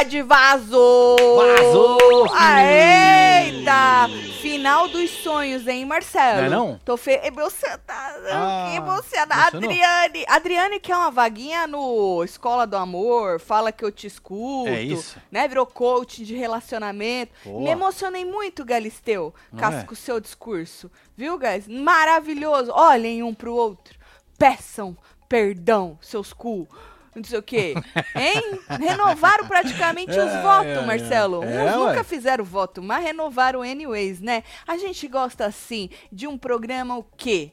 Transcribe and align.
verdade, 0.00 0.22
vazou! 0.22 1.16
Vazou, 1.36 1.98
filho! 2.28 2.60
Eita! 2.66 4.08
Final 4.40 4.88
dos 4.88 5.10
sonhos, 5.10 5.66
hein, 5.66 5.84
Marcelo? 5.84 6.38
Não 6.38 6.44
é 6.44 6.48
não? 6.48 6.80
Tô 6.84 6.96
fe... 6.96 7.20
emocionada, 7.22 8.28
Ah, 8.32 8.74
emocionada. 8.74 9.56
Adriane, 9.56 10.24
Adriane 10.26 10.80
quer 10.80 10.96
uma 10.96 11.10
vaguinha 11.10 11.66
no 11.66 12.24
Escola 12.24 12.66
do 12.66 12.76
Amor, 12.76 13.38
fala 13.38 13.70
que 13.70 13.84
eu 13.84 13.92
te 13.92 14.06
escuto. 14.06 14.70
É 14.70 14.82
isso. 14.82 15.18
Né, 15.30 15.46
virou 15.46 15.66
coach 15.66 16.24
de 16.24 16.34
relacionamento. 16.34 17.32
Boa. 17.44 17.60
Me 17.60 17.70
emocionei 17.70 18.24
muito, 18.24 18.64
Galisteu, 18.64 19.34
é? 19.54 19.84
com 19.84 19.92
o 19.92 19.96
seu 19.96 20.18
discurso. 20.18 20.90
Viu, 21.16 21.38
guys? 21.38 21.68
Maravilhoso. 21.68 22.72
Olhem 22.72 23.22
um 23.22 23.34
pro 23.34 23.54
outro. 23.54 23.98
Peçam 24.38 24.96
perdão, 25.28 25.96
seus 26.02 26.32
cu. 26.32 26.66
Não 27.14 27.24
sei 27.24 27.38
o 27.38 27.42
quê. 27.42 27.74
Hein? 28.14 28.60
Renovaram 28.78 29.46
praticamente 29.46 30.10
os 30.12 30.16
É, 30.30 30.42
votos, 30.42 30.66
é, 30.66 30.74
é. 30.74 30.86
Marcelo. 30.86 31.42
É, 31.42 31.64
Uns 31.76 31.76
nunca 31.76 32.04
fizeram 32.04 32.44
voto, 32.44 32.82
mas 32.82 33.02
renovaram 33.02 33.62
anyways, 33.62 34.20
né? 34.20 34.44
A 34.66 34.76
gente 34.76 35.08
gosta, 35.08 35.44
assim, 35.44 35.90
de 36.12 36.26
um 36.28 36.38
programa 36.38 36.96
o 36.96 37.02
quê? 37.02 37.52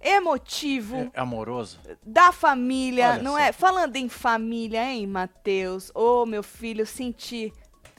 Emotivo, 0.00 1.10
É 1.12 1.20
amoroso. 1.20 1.80
da 2.06 2.30
família, 2.30 3.14
Olha 3.14 3.22
não 3.22 3.32
só. 3.32 3.38
é? 3.38 3.52
Falando 3.52 3.96
em 3.96 4.08
família, 4.08 4.84
hein, 4.84 5.06
Matheus? 5.08 5.90
Ô, 5.94 6.24
meu 6.24 6.42
filho, 6.42 6.82
eu 6.82 6.86
senti. 6.86 7.52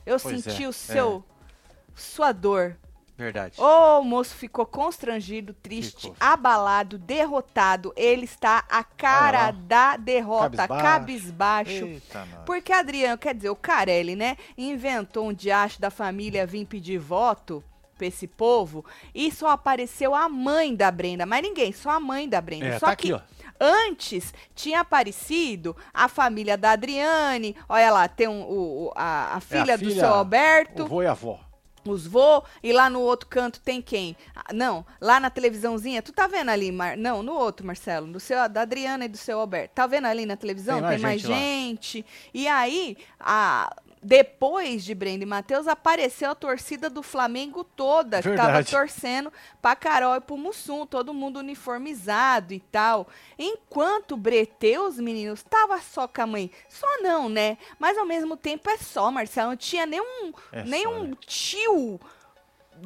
Eu 0.06 0.18
Pois 0.18 0.42
senti 0.44 0.64
é, 0.64 0.68
o 0.70 0.74
seu. 0.74 1.24
Sua 1.94 2.32
dor. 2.32 2.78
Verdade. 3.20 3.60
O 3.60 4.02
moço 4.02 4.34
ficou 4.34 4.66
constrangido, 4.66 5.54
triste, 5.54 6.04
Ficou. 6.04 6.16
abalado, 6.22 6.98
derrotado. 6.98 7.92
Ele 7.98 8.24
está 8.24 8.64
a 8.70 8.82
cara 8.82 9.48
lá. 9.48 9.52
da 9.52 9.98
derrota, 9.98 10.66
Cabisbaixo. 10.66 11.82
cabisbaixo. 11.82 12.02
Porque 12.46 12.72
Adriano, 12.72 13.18
quer 13.18 13.36
dizer, 13.36 13.50
o 13.50 13.58
Carelli, 13.58 14.16
né, 14.16 14.38
inventou 14.58 15.28
um 15.28 15.34
diacho 15.34 15.82
da 15.82 15.90
família 15.90 16.46
vir 16.46 16.66
pedir 16.66 16.98
voto 16.98 17.62
pra 17.98 18.08
esse 18.08 18.26
povo 18.26 18.86
e 19.14 19.30
só 19.30 19.50
apareceu 19.50 20.16
a 20.16 20.30
mãe 20.30 20.74
da 20.74 20.90
Brenda, 20.90 21.26
mas 21.26 21.42
ninguém, 21.42 21.74
só 21.74 21.90
a 21.90 22.00
mãe 22.00 22.30
da 22.30 22.40
Brenda. 22.40 22.68
É, 22.68 22.80
só 22.80 22.86
tá 22.86 22.96
que 22.96 23.12
aqui, 23.14 23.22
ó. 23.22 23.44
antes 23.60 24.34
tinha 24.56 24.80
aparecido 24.80 25.76
a 25.94 26.08
família 26.08 26.58
da 26.58 26.72
Adriane, 26.72 27.54
olha 27.68 27.92
lá, 27.92 28.08
tem 28.08 28.30
um, 28.30 28.44
o, 28.44 28.94
a, 28.96 29.36
a 29.36 29.40
filha 29.42 29.78
do 29.78 29.90
filha, 29.90 30.00
seu 30.00 30.14
Alberto 30.14 30.84
O 30.84 30.88
vô 30.88 31.04
e 31.04 31.08
a 31.08 31.12
avó. 31.12 31.49
Os 31.90 32.08
vô, 32.08 32.44
e 32.64 32.72
lá 32.72 32.90
no 32.90 33.02
outro 33.02 33.28
canto 33.28 33.60
tem 33.60 33.82
quem? 33.82 34.16
Ah, 34.36 34.54
Não, 34.54 34.86
lá 35.02 35.20
na 35.20 35.30
televisãozinha, 35.30 36.02
tu 36.02 36.12
tá 36.12 36.28
vendo 36.28 36.50
ali, 36.50 36.72
Mar... 36.72 36.96
não, 36.96 37.22
no 37.22 37.34
outro, 37.34 37.66
Marcelo, 37.66 38.08
do 38.08 38.20
seu, 38.20 38.48
da 38.48 38.62
Adriana 38.62 39.06
e 39.06 39.08
do 39.08 39.18
seu 39.18 39.40
Alberto, 39.40 39.74
tá 39.76 39.88
vendo 39.88 40.06
ali 40.06 40.26
na 40.26 40.38
televisão? 40.38 40.80
Tem 40.80 40.90
Tem 40.90 41.00
mais 41.00 41.02
mais, 41.02 41.22
gente 41.22 41.50
gente. 41.80 42.06
E 42.34 42.48
aí, 42.48 42.98
a... 43.20 43.76
depois 44.02 44.84
de 44.86 44.96
Brenda 44.96 45.24
e 45.24 45.28
Matheus, 45.28 45.68
apareceu 45.68 46.32
a 46.32 46.36
torcida 46.36 46.90
do 46.90 47.04
Flamengo 47.04 47.64
toda, 47.64 48.22
que 48.22 48.30
tava 48.30 48.44
Verdade. 48.54 48.72
torcendo 48.72 49.32
pra 49.62 49.76
Carol 49.76 50.16
e 50.16 50.22
pro 50.22 50.38
Mussum, 50.38 50.86
todo 50.86 51.14
mundo 51.14 51.40
uniformizado 51.40 52.54
e 52.54 52.60
tal. 52.60 53.08
Enquanto 53.38 54.16
Breteus, 54.16 54.98
meninos, 55.00 55.44
tava 55.44 55.80
só 55.82 56.08
com 56.08 56.22
a 56.22 56.28
mãe. 56.28 56.50
Só 56.70 56.88
não, 57.02 57.28
né? 57.28 57.58
Mas 57.78 57.98
ao 57.98 58.06
mesmo 58.06 58.38
tempo 58.38 58.70
é 58.70 58.78
só, 58.78 59.12
Marcelo, 59.12 59.50
não 59.50 59.58
tinha 59.58 59.86
nenhum 59.86 60.32
É 60.52 60.64
nem 60.64 60.84
só, 60.84 60.90
um 60.94 61.04
né? 61.04 61.18
tio 61.26 62.00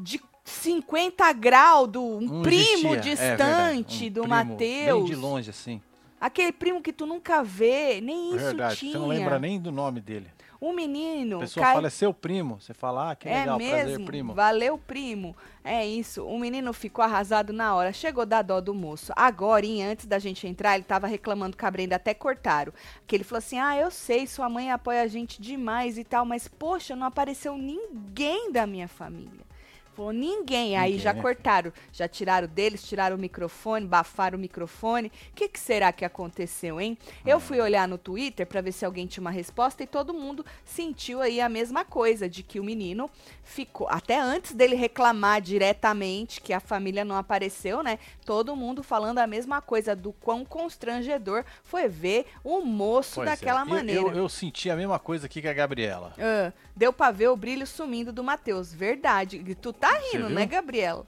de 0.02 0.20
50 0.44 1.32
graus 1.34 1.88
do 1.90 2.04
um 2.04 2.42
primo 2.42 2.88
é 2.88 3.00
verdade, 3.00 3.10
distante 3.12 4.06
um 4.10 4.12
do. 4.12 4.24
Bem 4.28 5.06
de 5.06 5.16
longe, 5.16 5.50
assim. 5.50 5.82
Aquele 6.20 6.52
primo 6.54 6.82
que 6.82 6.94
tu 6.94 7.06
nunca 7.06 7.44
vê, 7.44 8.00
nem 8.02 8.30
isso 8.36 8.46
Verdade. 8.46 8.78
tinha. 8.78 8.94
Você 8.94 8.98
não 8.98 9.08
lembra 9.08 9.38
nem 9.38 9.60
do 9.60 9.72
nome 9.72 10.00
dele. 10.00 10.28
O 10.66 10.72
menino 10.72 11.36
A 11.36 11.40
pessoa 11.42 11.66
cai- 11.66 11.74
fala, 11.76 11.88
é 11.88 11.90
seu 11.90 12.14
primo. 12.14 12.62
Você 12.62 12.74
fala, 12.74 13.12
ah, 13.12 13.16
que 13.18 13.28
é 13.28 13.40
legal, 13.40 13.58
prazer, 13.58 13.86
mesmo? 13.86 14.06
primo. 14.06 14.34
Valeu, 14.34 14.78
primo. 14.78 15.36
É 15.62 15.86
isso. 15.86 16.26
O 16.26 16.40
menino 16.40 16.72
ficou 16.72 17.04
arrasado 17.04 17.52
na 17.52 17.76
hora. 17.76 17.92
Chegou 17.92 18.26
da 18.26 18.42
dó 18.42 18.62
do 18.62 18.74
moço. 18.74 19.12
Agora, 19.14 19.66
hein, 19.66 19.84
antes 19.84 20.06
da 20.06 20.18
gente 20.20 20.48
entrar, 20.48 20.76
ele 20.76 20.86
tava 20.86 21.06
reclamando 21.06 21.58
com 21.58 21.66
a 21.66 21.70
Brenda, 21.70 21.98
até 21.98 22.14
cortaram. 22.14 22.72
Que 23.06 23.14
ele 23.14 23.26
falou 23.26 23.40
assim: 23.40 23.60
Ah, 23.60 23.76
eu 23.78 23.92
sei, 23.92 24.26
sua 24.26 24.48
mãe 24.48 24.72
apoia 24.72 25.02
a 25.02 25.08
gente 25.08 25.42
demais 25.42 25.98
e 25.98 26.04
tal, 26.06 26.24
mas 26.24 26.48
poxa, 26.48 26.96
não 26.96 27.08
apareceu 27.08 27.58
ninguém 27.58 28.50
da 28.50 28.66
minha 28.66 28.88
família. 28.88 29.44
Falou, 29.96 30.12
ninguém. 30.12 30.76
Aí 30.78 30.92
Ninguém, 30.92 31.04
já 31.04 31.14
né, 31.14 31.22
cortaram, 31.22 31.72
já 31.92 32.08
tiraram 32.08 32.48
deles, 32.48 32.84
tiraram 32.84 33.16
o 33.16 33.20
microfone, 33.20 33.86
bafaram 33.86 34.38
o 34.38 34.42
microfone. 34.42 35.08
O 35.08 35.34
que, 35.36 35.48
que 35.48 35.60
será 35.60 35.92
que 35.92 36.04
aconteceu, 36.04 36.80
hein? 36.82 36.98
Eu 37.26 37.40
fui 37.40 37.60
olhar 37.62 37.88
no 37.88 37.98
Twitter 37.98 38.46
pra 38.48 38.62
ver 38.62 38.72
se 38.72 38.86
alguém 38.86 39.06
tinha 39.08 39.22
uma 39.22 39.32
resposta 39.32 39.84
e 39.84 39.88
todo 39.88 40.14
mundo 40.14 40.46
sentiu 40.66 41.22
aí 41.22 41.40
a 41.40 41.48
mesma 41.50 41.86
coisa, 41.86 42.28
de 42.28 42.42
que 42.44 42.60
o 42.60 42.64
menino 42.64 43.10
ficou, 43.44 43.88
até 43.90 44.20
antes 44.20 44.54
dele 44.54 44.76
reclamar 44.76 45.42
diretamente 45.42 46.42
que 46.42 46.54
a 46.54 46.60
família 46.60 47.06
não 47.06 47.16
apareceu, 47.18 47.84
né? 47.84 48.00
Todo 48.26 48.56
mundo 48.56 48.82
falando 48.84 49.20
a 49.20 49.28
mesma 49.28 49.62
coisa 49.62 49.96
do 49.96 50.12
quão 50.14 50.44
constrangedor 50.46 51.44
foi 51.64 51.88
ver 51.88 52.26
o 52.44 52.62
moço 52.62 53.16
Pois 53.16 53.28
é. 53.28 53.32
daquela 53.32 53.62
Eu- 53.62 53.66
maneira. 53.66 54.02
Eu, 54.02 54.12
eu 54.14 54.30
senti 54.30 54.70
a 54.70 54.76
mesma 54.76 54.98
coisa 55.00 55.26
aqui 55.26 55.42
que 55.42 55.48
a 55.48 55.54
Gabriela. 55.54 56.14
Ah, 56.18 56.52
deu 56.76 56.92
pra 56.92 57.12
ver 57.12 57.28
o 57.30 57.36
brilho 57.38 57.68
sumindo 57.68 58.12
do 58.12 58.24
Matheus. 58.24 58.74
Verdade. 58.74 59.44
Tu 59.62 59.72
tá 59.88 60.00
rindo, 60.12 60.30
né, 60.30 60.46
Gabriela? 60.46 61.06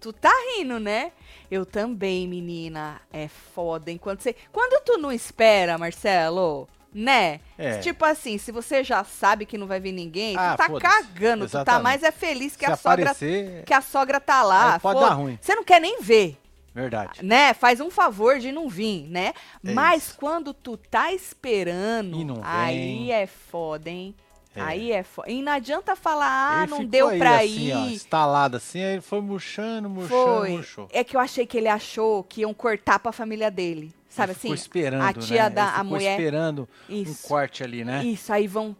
Tu 0.00 0.12
tá 0.12 0.32
rindo, 0.56 0.78
né? 0.80 1.12
Eu 1.50 1.66
também, 1.66 2.26
menina. 2.26 3.00
É 3.12 3.28
foda. 3.28 3.90
Enquanto 3.90 4.22
você. 4.22 4.34
Quando 4.50 4.82
tu 4.82 4.96
não 4.96 5.12
espera, 5.12 5.76
Marcelo, 5.76 6.66
né? 6.92 7.40
É. 7.58 7.78
Tipo 7.78 8.04
assim, 8.06 8.38
se 8.38 8.50
você 8.50 8.82
já 8.82 9.04
sabe 9.04 9.44
que 9.44 9.58
não 9.58 9.66
vai 9.66 9.78
vir 9.78 9.92
ninguém, 9.92 10.36
Ah, 10.38 10.52
tu 10.52 10.56
tá 10.56 10.80
cagando. 10.80 11.44
Tu 11.46 11.50
tá 11.52 11.58
Exatamente. 11.60 11.82
mais 11.82 12.02
é 12.02 12.10
feliz 12.10 12.56
que 12.56 12.64
Se 12.64 12.72
a 12.72 12.76
sogra. 12.76 13.02
aparecer, 13.10 13.64
Que 13.64 13.74
a 13.74 13.80
sogra 13.82 14.18
tá 14.20 14.42
lá. 14.42 14.78
Pode 14.80 15.00
dar 15.00 15.10
ruim. 15.14 15.38
Você 15.40 15.54
não 15.54 15.64
quer 15.64 15.80
nem 15.80 16.00
ver 16.00 16.38
verdade. 16.74 17.22
né? 17.24 17.52
Faz 17.52 17.78
um 17.80 17.90
favor 17.90 18.38
de 18.38 18.50
não 18.52 18.68
vir, 18.68 19.06
né? 19.08 19.34
É 19.64 19.72
Mas 19.74 20.04
isso. 20.08 20.16
quando 20.16 20.54
tu 20.54 20.76
tá 20.78 21.12
esperando, 21.12 22.16
E 22.16 22.26
aí 22.42 23.10
é 23.12 23.26
foda, 23.26 23.90
hein? 23.90 24.14
É. 24.54 24.60
Aí 24.60 24.90
é 24.92 25.02
foda. 25.04 25.30
E 25.30 25.42
não 25.42 25.52
adianta 25.52 25.94
falar, 25.94 26.26
ah, 26.58 26.62
Ele 26.62 26.70
não 26.70 26.78
ficou 26.78 26.90
deu 26.90 27.18
pra 27.18 27.36
assim, 27.38 27.68
ir. 27.68 27.72
Ó, 27.72 27.84
instalado 27.86 28.56
assim, 28.56 28.82
aí 28.82 28.92
ele 28.94 29.00
foi 29.00 29.20
murchando, 29.20 29.88
murchando, 29.88 30.24
Foi. 30.40 30.50
murchou. 30.50 30.88
É 30.92 31.04
que 31.04 31.16
eu 31.16 31.20
achei 31.20 31.46
que 31.46 31.56
ele 31.56 31.68
achou 31.68 32.24
que 32.24 32.40
iam 32.40 32.52
cortar 32.52 32.98
pra 32.98 33.12
família 33.12 33.48
dele. 33.50 33.94
Sabe 34.08 34.32
Ele 34.32 34.38
ficou 34.40 34.54
assim? 34.54 34.62
esperando, 34.62 35.02
a 35.04 35.12
tia 35.12 35.44
né? 35.44 35.50
da- 35.50 35.62
Ele 35.62 35.68
a 35.70 35.72
ficou 35.74 35.84
mulher- 35.84 36.10
esperando 36.18 36.68
Isso. 36.88 37.12
um 37.24 37.28
corte 37.28 37.62
ali, 37.62 37.84
né? 37.84 38.04
Isso, 38.04 38.32
aí 38.32 38.48
vão. 38.48 38.74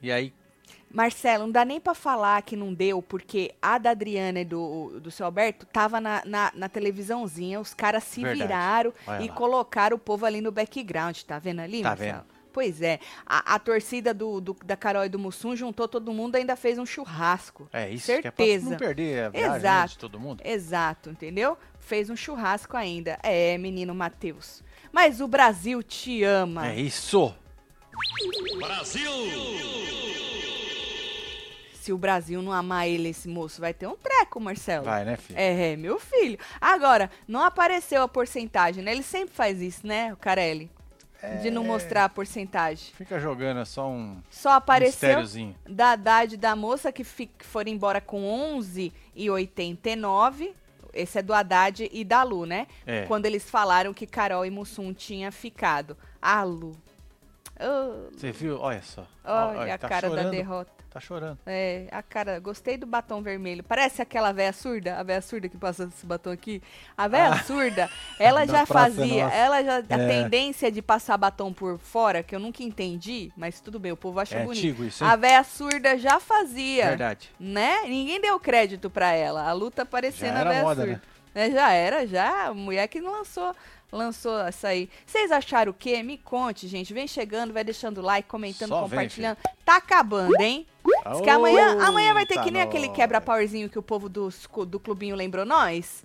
E 0.00 0.10
aí, 0.10 0.32
Marcelo, 0.90 1.44
não 1.44 1.50
dá 1.52 1.64
nem 1.66 1.78
pra 1.80 1.92
falar 1.92 2.40
que 2.42 2.56
não 2.56 2.72
deu, 2.72 3.02
porque 3.02 3.52
a 3.60 3.76
da 3.78 3.90
Adriana 3.90 4.40
e 4.40 4.44
do, 4.44 5.00
do 5.00 5.10
seu 5.10 5.26
Alberto 5.26 5.66
tava 5.66 6.00
na, 6.00 6.22
na, 6.24 6.52
na 6.54 6.68
televisãozinha, 6.68 7.60
os 7.60 7.74
caras 7.74 8.04
se 8.04 8.22
Verdade. 8.22 8.40
viraram 8.42 8.92
Olha 9.06 9.22
e 9.24 9.28
lá. 9.28 9.34
colocaram 9.34 9.96
o 9.96 9.98
povo 9.98 10.24
ali 10.24 10.40
no 10.40 10.50
background, 10.52 11.18
tá 11.22 11.38
vendo 11.38 11.60
ali, 11.60 11.82
Tá 11.82 11.90
Marcelo? 11.90 12.12
vendo. 12.12 12.33
Pois 12.54 12.80
é, 12.80 13.00
a, 13.26 13.56
a 13.56 13.58
torcida 13.58 14.14
do, 14.14 14.40
do- 14.40 14.56
da 14.64 14.76
Carol 14.76 15.04
e 15.04 15.08
do 15.08 15.18
Mussum 15.18 15.56
juntou 15.56 15.88
todo 15.88 16.12
mundo 16.12 16.36
e 16.36 16.38
ainda 16.38 16.54
fez 16.54 16.78
um 16.78 16.86
churrasco. 16.86 17.68
é 17.72 17.90
isso 17.90 18.06
Certeza. 18.06 18.32
que 18.32 18.42
é 18.42 18.58
pra 18.60 18.70
não 18.70 18.78
perder 18.78 19.24
a 19.24 19.28
viagem 19.28 19.50
né, 19.50 19.56
Exato. 19.58 19.88
de 19.94 19.98
todo 19.98 20.20
mundo. 20.20 20.40
Exato, 20.44 21.10
entendeu? 21.10 21.58
Fez 21.80 22.08
um 22.08 22.14
churrasco 22.16 22.76
ainda. 22.76 23.18
É, 23.24 23.58
menino 23.58 23.92
Matheus. 23.92 24.62
Mas 24.92 25.20
o 25.20 25.26
Brasil 25.26 25.82
te 25.82 26.22
ama. 26.22 26.68
É 26.68 26.78
isso. 26.80 27.34
Se 31.74 31.92
o 31.92 31.98
Brasil 31.98 32.40
não 32.40 32.52
amar 32.52 32.88
ele, 32.88 33.10
esse 33.10 33.28
moço, 33.28 33.60
vai 33.60 33.74
ter 33.74 33.86
um 33.86 33.94
treco, 33.96 34.40
Marcelo. 34.40 34.84
Vai, 34.86 35.04
né, 35.04 35.16
filho? 35.16 35.38
É, 35.38 35.72
é, 35.72 35.76
meu 35.76 35.98
filho. 35.98 36.38
Agora, 36.60 37.10
não 37.28 37.42
apareceu 37.42 38.00
a 38.02 38.08
porcentagem, 38.08 38.82
né? 38.82 38.92
Ele 38.92 39.02
sempre 39.02 39.34
faz 39.34 39.60
isso, 39.60 39.86
né, 39.86 40.12
o 40.12 40.16
Carelli? 40.16 40.70
De 41.42 41.50
não 41.50 41.62
É. 41.62 41.66
mostrar 41.66 42.04
a 42.04 42.08
porcentagem. 42.08 42.92
Fica 42.94 43.18
jogando 43.18 43.60
é 43.60 43.64
só 43.64 43.88
um 43.88 44.20
Só 44.30 44.50
apareceu 44.50 45.22
da 45.68 45.94
idade 45.94 46.36
da 46.36 46.54
moça 46.56 46.90
que, 46.92 47.04
foram 47.04 47.70
embora 47.70 48.00
com 48.00 48.22
11,89. 48.58 50.52
Esse 50.92 51.18
é 51.18 51.22
do 51.22 51.32
Haddad 51.34 51.88
e 51.92 52.04
da 52.04 52.22
Lu, 52.22 52.46
né? 52.46 52.66
É. 52.86 53.04
Quando 53.06 53.26
eles 53.26 53.48
falaram 53.50 53.92
que 53.92 54.06
Carol 54.06 54.46
e 54.46 54.50
Mussum 54.50 54.92
tinha 54.92 55.32
ficado. 55.32 55.96
A 56.22 56.42
Lu. 56.44 56.76
Oh, 57.60 58.10
Você 58.16 58.30
viu? 58.32 58.58
Olha 58.60 58.82
só. 58.82 59.06
olha 59.24 59.74
a 59.74 59.78
tá 59.78 59.88
cara 59.88 60.08
da 60.08 60.16
chorando, 60.16 60.30
derrota. 60.30 60.72
Tá 60.94 61.00
chorando. 61.00 61.40
É, 61.44 61.88
a 61.90 62.00
cara, 62.04 62.38
gostei 62.38 62.76
do 62.76 62.86
batom 62.86 63.20
vermelho. 63.20 63.64
Parece 63.64 64.00
aquela 64.00 64.30
véia 64.30 64.52
surda, 64.52 64.94
a 64.96 65.02
véia 65.02 65.20
surda 65.20 65.48
que 65.48 65.56
passa 65.56 65.90
esse 65.92 66.06
batom 66.06 66.30
aqui. 66.30 66.62
A 66.96 67.08
véia 67.08 67.30
Ah. 67.30 67.42
surda, 67.42 67.90
ela 68.16 68.46
já 68.46 68.64
fazia, 68.64 69.24
Nossa. 69.24 69.36
ela 69.36 69.64
já, 69.64 69.74
a 69.78 70.00
É. 70.00 70.06
tendência 70.22 70.70
de 70.70 70.80
passar 70.80 71.16
batom 71.16 71.52
por 71.52 71.78
fora, 71.80 72.22
que 72.22 72.32
eu 72.32 72.38
nunca 72.38 72.62
entendi, 72.62 73.32
mas 73.36 73.60
tudo 73.60 73.80
bem, 73.80 73.90
o 73.90 73.96
povo 73.96 74.20
acha 74.20 74.36
É 74.36 74.44
bonito. 74.44 74.58
antigo 74.60 74.84
isso, 74.84 75.02
hein? 75.02 75.10
A 75.10 75.16
véia 75.16 75.42
surda 75.42 75.98
já 75.98 76.20
fazia, 76.20 76.86
Verdade. 76.90 77.28
né? 77.40 77.82
Ninguém 77.88 78.20
deu 78.20 78.38
crédito 78.38 78.88
pra 78.88 79.10
ela. 79.10 79.48
A 79.48 79.52
luta 79.52 79.82
aparecendo 79.82 80.36
a 80.36 80.44
véia 80.44 80.62
moda, 80.62 80.82
surda. 80.82 81.02
né? 81.34 81.48
né? 81.48 81.50
Já 81.50 81.72
era, 81.72 82.06
já. 82.06 82.46
A 82.50 82.54
mulher 82.54 82.86
que 82.86 83.00
lançou, 83.00 83.52
lançou 83.94 84.38
essa 84.40 84.68
aí. 84.68 84.88
Vocês 85.06 85.30
acharam 85.32 85.70
o 85.70 85.74
quê? 85.74 86.02
Me 86.02 86.18
conte, 86.18 86.66
gente. 86.68 86.92
Vem 86.92 87.06
chegando, 87.06 87.52
vai 87.52 87.64
deixando 87.64 88.02
like, 88.02 88.28
comentando, 88.28 88.68
Só 88.68 88.80
vem, 88.82 88.90
compartilhando. 88.90 89.38
tá 89.64 89.76
acabando, 89.76 90.38
hein? 90.40 90.66
Diz 91.12 91.20
que 91.22 91.30
amanhã, 91.30 91.78
amanhã 91.82 92.12
vai 92.12 92.26
ter 92.26 92.40
que 92.42 92.50
nem 92.50 92.60
aquele 92.60 92.88
quebra-powerzinho 92.88 93.68
que 93.70 93.78
o 93.78 93.82
povo 93.82 94.10
cu- 94.50 94.66
do, 94.66 94.78
clubinho 94.80 95.16
lembrou 95.16 95.44
nós. 95.46 96.04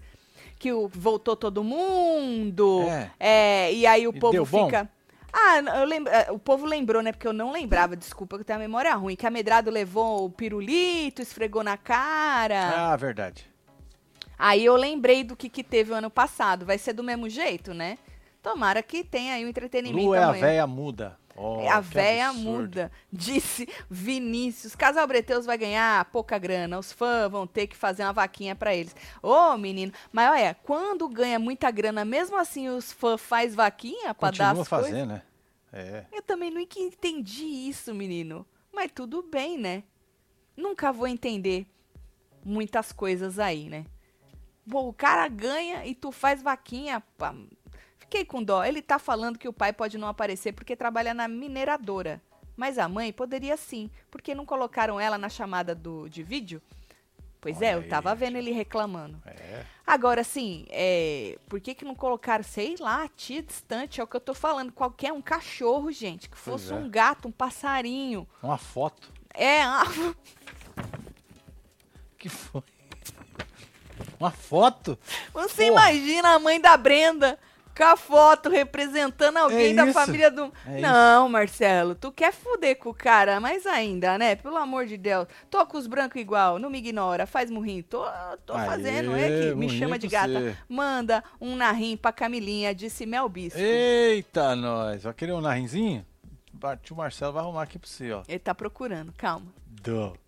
Que 0.57 0.71
o, 0.71 0.87
voltou 0.87 1.35
todo 1.35 1.63
mundo. 1.63 2.83
É. 2.89 3.11
É, 3.19 3.73
e 3.73 3.85
aí 3.85 4.07
o 4.07 4.13
E 4.15 4.19
povo 4.19 4.45
bom? 4.45 4.65
fica. 4.65 4.89
Ah, 5.31 5.57
eu 5.79 5.85
lembro, 5.85 6.11
é, 6.11 6.31
o 6.31 6.39
povo 6.39 6.65
lembrou, 6.65 7.01
né? 7.03 7.11
Porque 7.11 7.27
eu 7.27 7.33
não 7.33 7.51
lembrava, 7.51 7.95
desculpa 7.95 8.35
que 8.35 8.41
eu 8.41 8.45
tenho 8.45 8.57
a 8.57 8.61
memória 8.61 8.93
ruim. 8.95 9.15
Que 9.15 9.27
a 9.27 9.29
Medrado 9.29 9.69
levou 9.69 10.25
o 10.25 10.29
pirulito, 10.29 11.21
esfregou 11.21 11.63
na 11.63 11.77
cara. 11.77 12.73
Ah, 12.91 12.95
verdade. 12.97 13.48
Aí 14.39 14.63
eu 14.65 14.75
lembrei 14.77 15.23
do 15.23 15.35
que, 15.35 15.49
que 15.49 15.63
teve 15.63 15.91
o 15.91 15.95
ano 15.95 16.09
passado. 16.09 16.65
Vai 16.65 16.77
ser 16.77 16.93
do 16.93 17.03
mesmo 17.03 17.27
jeito, 17.29 17.73
né? 17.73 17.97
Tomara 18.41 18.81
que 18.81 19.03
tenha 19.03 19.33
aí 19.33 19.43
o 19.43 19.49
entretenimento 19.49 20.07
Lu 20.07 20.15
é 20.15 20.19
a 20.19 20.27
amanhã. 20.29 20.41
véia 20.41 20.65
muda. 20.65 21.19
Oh, 21.41 21.61
É 21.61 21.69
a 21.69 21.79
véia 21.79 22.29
absurdo. 22.29 22.49
muda, 22.49 22.91
disse 23.11 23.67
Vinícius. 23.89 24.75
Casal 24.75 25.05
Breteus 25.07 25.45
vai 25.45 25.57
ganhar 25.57 26.03
pouca 26.05 26.37
grana, 26.37 26.77
os 26.79 26.91
fãs 26.91 27.29
vão 27.31 27.45
ter 27.47 27.67
que 27.67 27.77
fazer 27.77 28.03
uma 28.03 28.11
vaquinha 28.11 28.55
pra 28.55 28.73
eles. 28.75 28.93
Ô, 29.21 29.55
menino, 29.57 29.93
mas 30.11 30.29
olha, 30.31 30.53
quando 30.63 31.07
ganha 31.07 31.39
muita 31.39 31.69
grana, 31.71 32.03
mesmo 32.03 32.35
assim 32.37 32.67
os 32.69 32.91
fãs 32.91 33.21
faz 33.21 33.55
vaquinha 33.55 34.13
pra 34.13 34.31
dar 34.31 34.47
Continua 34.53 34.61
as 34.63 34.67
coisas? 34.67 34.89
fazendo, 34.89 35.09
né? 35.09 35.21
É. 35.71 36.05
Eu 36.11 36.21
também 36.23 36.49
nunca 36.51 36.79
entendi 36.79 37.43
isso, 37.45 37.93
menino. 37.93 38.45
Mas 38.73 38.91
tudo 38.93 39.21
bem, 39.21 39.57
né? 39.57 39.83
Nunca 40.57 40.91
vou 40.91 41.07
entender 41.07 41.65
muitas 42.43 42.91
coisas 42.91 43.39
aí, 43.39 43.69
né? 43.69 43.85
Bom, 44.69 44.87
o 44.87 44.93
cara 44.93 45.27
ganha 45.27 45.83
e 45.83 45.95
tu 45.95 46.11
faz 46.11 46.43
vaquinha. 46.43 47.01
pá. 47.17 47.33
Fiquei 47.97 48.23
com 48.23 48.43
dó. 48.43 48.63
Ele 48.63 48.83
tá 48.83 48.99
falando 48.99 49.39
que 49.39 49.47
o 49.47 49.53
pai 49.53 49.73
pode 49.73 49.97
não 49.97 50.07
aparecer 50.07 50.53
porque 50.53 50.75
trabalha 50.75 51.11
na 51.11 51.27
mineradora. 51.27 52.21
Mas 52.55 52.77
a 52.77 52.87
mãe 52.87 53.11
poderia 53.11 53.57
sim. 53.57 53.89
Porque 54.11 54.35
não 54.35 54.45
colocaram 54.45 54.99
ela 54.99 55.17
na 55.17 55.27
chamada 55.27 55.73
do, 55.73 56.07
de 56.07 56.21
vídeo? 56.21 56.61
Pois 57.41 57.63
é, 57.63 57.69
Olha 57.69 57.77
eu 57.77 57.81
aí, 57.81 57.89
tava 57.89 58.13
vendo 58.13 58.37
ele 58.37 58.51
reclamando. 58.51 59.19
É. 59.25 59.65
Agora, 59.87 60.21
assim, 60.21 60.67
é, 60.69 61.39
por 61.47 61.59
que 61.59 61.73
que 61.73 61.83
não 61.83 61.95
colocaram, 61.95 62.43
sei 62.43 62.75
lá, 62.79 63.07
tia 63.07 63.41
distante? 63.41 63.99
É 63.99 64.03
o 64.03 64.07
que 64.07 64.17
eu 64.17 64.21
tô 64.21 64.35
falando. 64.35 64.71
Qualquer 64.71 65.11
um 65.11 65.21
cachorro, 65.21 65.91
gente, 65.91 66.29
que 66.29 66.37
fosse 66.37 66.71
é. 66.71 66.75
um 66.75 66.87
gato, 66.87 67.27
um 67.27 67.31
passarinho. 67.31 68.27
Uma 68.43 68.59
foto. 68.59 69.11
É, 69.33 69.63
ah, 69.63 69.83
Que 72.19 72.29
foi? 72.29 72.61
Uma 74.21 74.31
foto? 74.31 74.97
você 75.33 75.67
Porra. 75.69 75.91
imagina 75.91 76.29
a 76.35 76.39
mãe 76.39 76.59
da 76.59 76.75
Brenda 76.75 77.37
com 77.75 77.83
a 77.85 77.95
foto 77.95 78.49
representando 78.49 79.37
alguém 79.37 79.71
É 79.71 79.73
da 79.73 79.83
isso. 79.85 79.93
família 79.93 80.29
do. 80.29 80.51
É 80.67 80.81
não, 80.81 81.29
Marcelo, 81.29 81.95
tu 81.95 82.11
quer 82.11 82.33
fuder 82.33 82.77
com 82.77 82.89
o 82.89 82.93
cara, 82.93 83.39
mas 83.39 83.65
ainda, 83.65 84.17
né? 84.17 84.35
Pelo 84.35 84.57
amor 84.57 84.85
de 84.85 84.97
Deus. 84.97 85.25
Tô 85.49 85.65
com 85.65 85.77
os 85.77 85.87
brancos 85.87 86.19
igual, 86.19 86.59
não 86.59 86.69
me 86.69 86.79
ignora, 86.79 87.25
faz 87.25 87.49
murrinho. 87.49 87.81
Tô, 87.83 88.03
tô 88.45 88.53
Aê, 88.53 88.65
fazendo, 88.65 89.15
é 89.15 89.29
que 89.51 89.55
me 89.55 89.69
chama 89.69 89.97
de 89.97 90.09
gata. 90.09 90.27
você. 90.27 90.57
Manda 90.67 91.23
um 91.39 91.55
narrim 91.55 91.95
pra 91.95 92.11
Camilinha, 92.11 92.75
disse 92.75 93.05
Mel 93.05 93.29
Bispo. 93.29 93.57
Eita, 93.57 94.57
nós. 94.57 95.03
Vai 95.03 95.13
querer 95.13 95.31
um 95.31 95.39
narrinzinho? 95.41 96.05
Tio 96.83 96.97
Marcelo 96.97 97.31
vai 97.31 97.41
arrumar 97.41 97.63
aqui 97.63 97.79
pra 97.79 97.87
você, 97.89 98.11
ó. 98.11 98.23
Ele 98.27 98.39
tá 98.39 98.53
procurando, 98.53 99.13
calma. 99.17 99.45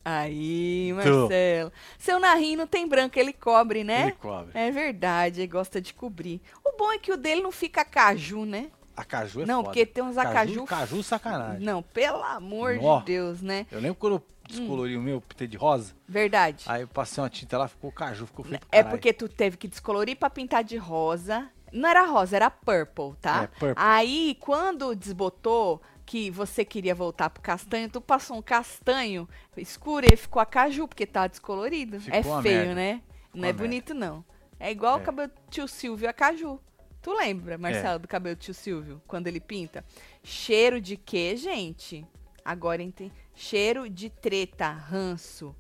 Aí. 0.04 0.94
Marcelo. 0.94 1.72
Seu 1.98 2.20
narrim 2.20 2.56
não 2.56 2.68
tem 2.68 2.88
branco, 2.88 3.18
ele 3.18 3.34
cobre, 3.34 3.84
né? 3.84 4.04
Ele 4.04 4.12
cobre. 4.14 4.52
É 4.54 4.72
verdade, 4.72 5.42
ele 5.42 5.48
gosta 5.48 5.82
de 5.82 5.94
cobrir. 5.94 6.42
O 6.64 6.78
bom 6.78 6.92
é 6.92 6.98
que 6.98 7.12
o 7.12 7.18
dele 7.18 7.42
não 7.42 7.52
fica 7.52 7.84
caju, 7.86 8.46
né? 8.46 8.72
A 8.96 9.04
caju 9.04 9.42
é 9.42 9.46
não, 9.46 9.58
foda. 9.58 9.66
porque 9.66 9.86
tem 9.86 10.04
uns 10.04 10.18
acaju. 10.18 10.66
Caju, 10.66 10.66
caju 10.66 11.04
sacanagem. 11.04 11.66
Não, 11.66 11.82
pelo 11.82 12.22
amor 12.24 12.76
Nó. 12.76 13.00
de 13.00 13.06
Deus, 13.06 13.42
né? 13.42 13.66
Eu 13.72 13.80
lembro 13.80 13.96
quando 13.96 14.14
eu 14.14 14.24
descolori 14.48 14.98
o 14.98 15.02
meu, 15.02 15.22
pintei 15.22 15.48
de 15.48 15.58
rosa. 15.58 15.94
Verdade. 16.08 16.66
Aí 16.68 16.82
eu 16.82 16.88
passei 16.88 17.24
uma 17.24 17.30
tinta 17.30 17.58
lá, 17.58 17.68
ficou 17.68 17.92
caju, 17.92 18.28
ficou 18.28 18.44
feio 18.46 18.60
É 18.72 18.84
porque 18.84 19.14
tu 19.14 19.30
teve 19.30 19.58
que 19.58 19.68
descolorir 19.68 20.18
pra 20.18 20.30
pintar 20.30 20.64
de 20.64 20.78
rosa. 20.78 21.50
Não 21.72 21.88
era 21.88 22.06
rosa, 22.06 22.36
era 22.36 22.50
purple, 22.50 23.14
tá? 23.22 23.44
É, 23.44 23.48
purple. 23.48 23.74
Aí, 23.78 24.38
quando 24.42 24.94
desbotou 24.94 25.82
que 26.06 26.30
você 26.32 26.66
queria 26.66 26.94
voltar 26.96 27.30
pro 27.30 27.42
castanho, 27.42 27.90
tu 27.90 28.02
passou 28.02 28.38
um 28.38 28.42
castanho 28.42 29.28
escuro 29.58 30.06
e 30.12 30.16
ficou 30.18 30.42
a 30.42 30.46
caju, 30.46 30.88
porque 30.88 31.06
tá 31.06 31.28
descolorido. 31.28 32.00
Ficou 32.00 32.40
é 32.40 32.42
feio, 32.42 32.76
né? 32.76 33.02
Não 33.34 33.42
uma 33.42 33.48
é 33.48 33.54
merda. 33.54 33.64
bonito, 33.64 33.94
não. 33.94 34.26
É 34.60 34.72
igual 34.72 34.98
É. 34.98 35.02
o 35.02 35.04
cabelo 35.04 35.30
do 35.30 35.34
tio 35.50 35.68
Silvio 35.68 36.10
a 36.10 36.14
caju. 36.14 36.60
Tu 37.02 37.12
lembra, 37.14 37.58
Marcelo, 37.58 37.98
do 38.00 38.08
cabelo 38.08 38.36
do 38.36 38.40
tio 38.40 38.54
Silvio, 38.54 39.02
quando 39.08 39.26
ele 39.28 39.40
pinta? 39.40 39.84
Cheiro 40.24 40.80
de 40.80 40.96
quê, 40.98 41.36
gente? 41.36 42.06
Agora 42.46 42.84
entendi. 42.84 43.12
Cheiro 43.34 43.90
de 43.90 44.10
treta, 44.10 44.70
ranço. 44.70 45.56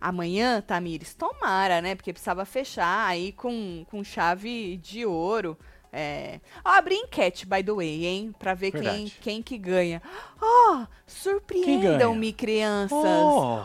Amanhã, 0.00 0.60
Tamires, 0.60 1.14
tomara, 1.14 1.80
né? 1.80 1.94
Porque 1.94 2.12
precisava 2.12 2.44
fechar 2.44 3.08
aí 3.08 3.32
com, 3.32 3.86
com 3.90 4.04
chave 4.04 4.76
de 4.76 5.06
ouro. 5.06 5.58
É... 5.96 6.40
Ó, 6.64 6.70
abri 6.70 6.96
enquete, 6.96 7.46
by 7.46 7.62
the 7.62 7.72
way, 7.72 8.04
hein? 8.04 8.34
Pra 8.36 8.52
ver 8.52 8.72
quem, 8.72 8.80
Verdade. 8.82 9.18
quem 9.20 9.40
que 9.40 9.56
ganha. 9.56 10.02
Ó, 10.42 10.86
surpreendam-me, 11.06 12.32
crianças. 12.32 12.98
Oh. 12.98 13.62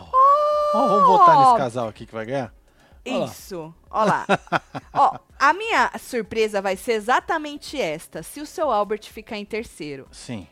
Ó, 0.72 0.88
vamos 0.88 1.08
votar 1.08 1.38
nesse 1.40 1.56
casal 1.56 1.88
aqui 1.88 2.06
que 2.06 2.12
vai 2.12 2.24
ganhar? 2.24 2.54
Isso. 3.04 3.74
Ó 3.90 4.04
lá. 4.04 4.26
Ó, 4.94 5.18
a 5.38 5.52
minha 5.52 5.90
surpresa 5.98 6.62
vai 6.62 6.76
ser 6.76 6.92
exatamente 6.92 7.80
esta. 7.80 8.22
Se 8.22 8.40
o 8.40 8.46
seu 8.46 8.70
Albert 8.70 9.10
ficar 9.10 9.36
em 9.36 9.44
terceiro. 9.44 10.06
Sim. 10.12 10.46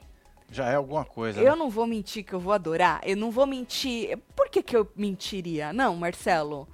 Já 0.51 0.67
é 0.71 0.75
alguma 0.77 1.05
coisa, 1.05 1.41
Eu 1.41 1.53
né? 1.53 1.57
não 1.57 1.69
vou 1.69 1.87
mentir 1.87 2.25
que 2.25 2.33
eu 2.33 2.41
vou 2.41 2.53
adorar. 2.53 3.01
Eu 3.05 3.17
não 3.17 3.31
vou 3.31 3.47
mentir. 3.47 4.19
Por 4.35 4.49
que, 4.49 4.63
que 4.63 4.77
eu 4.77 4.91
mentiria? 4.97 5.73
Não, 5.73 5.95
Marcelo. 5.95 6.67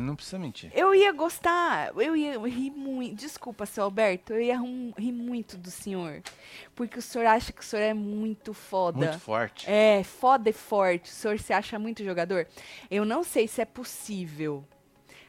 Não 0.00 0.16
precisa 0.16 0.38
mentir. 0.38 0.70
Eu 0.74 0.94
ia 0.94 1.12
gostar. 1.12 1.92
Eu 1.96 2.16
ia 2.16 2.38
rir 2.38 2.70
muito. 2.70 3.14
Desculpa, 3.16 3.66
seu 3.66 3.84
Alberto. 3.84 4.32
Eu 4.32 4.40
ia 4.40 4.58
rir 4.96 5.12
muito 5.12 5.56
do 5.56 5.70
senhor. 5.70 6.22
Porque 6.74 6.98
o 6.98 7.02
senhor 7.02 7.26
acha 7.26 7.52
que 7.52 7.60
o 7.60 7.64
senhor 7.64 7.82
é 7.82 7.94
muito 7.94 8.54
foda. 8.54 8.98
Muito 8.98 9.18
forte. 9.18 9.68
É, 9.68 10.02
foda 10.02 10.50
e 10.50 10.52
forte. 10.52 11.10
O 11.10 11.14
senhor 11.14 11.38
se 11.38 11.52
acha 11.52 11.78
muito 11.78 12.04
jogador? 12.04 12.46
Eu 12.90 13.04
não 13.04 13.22
sei 13.24 13.48
se 13.48 13.60
é 13.60 13.64
possível, 13.64 14.64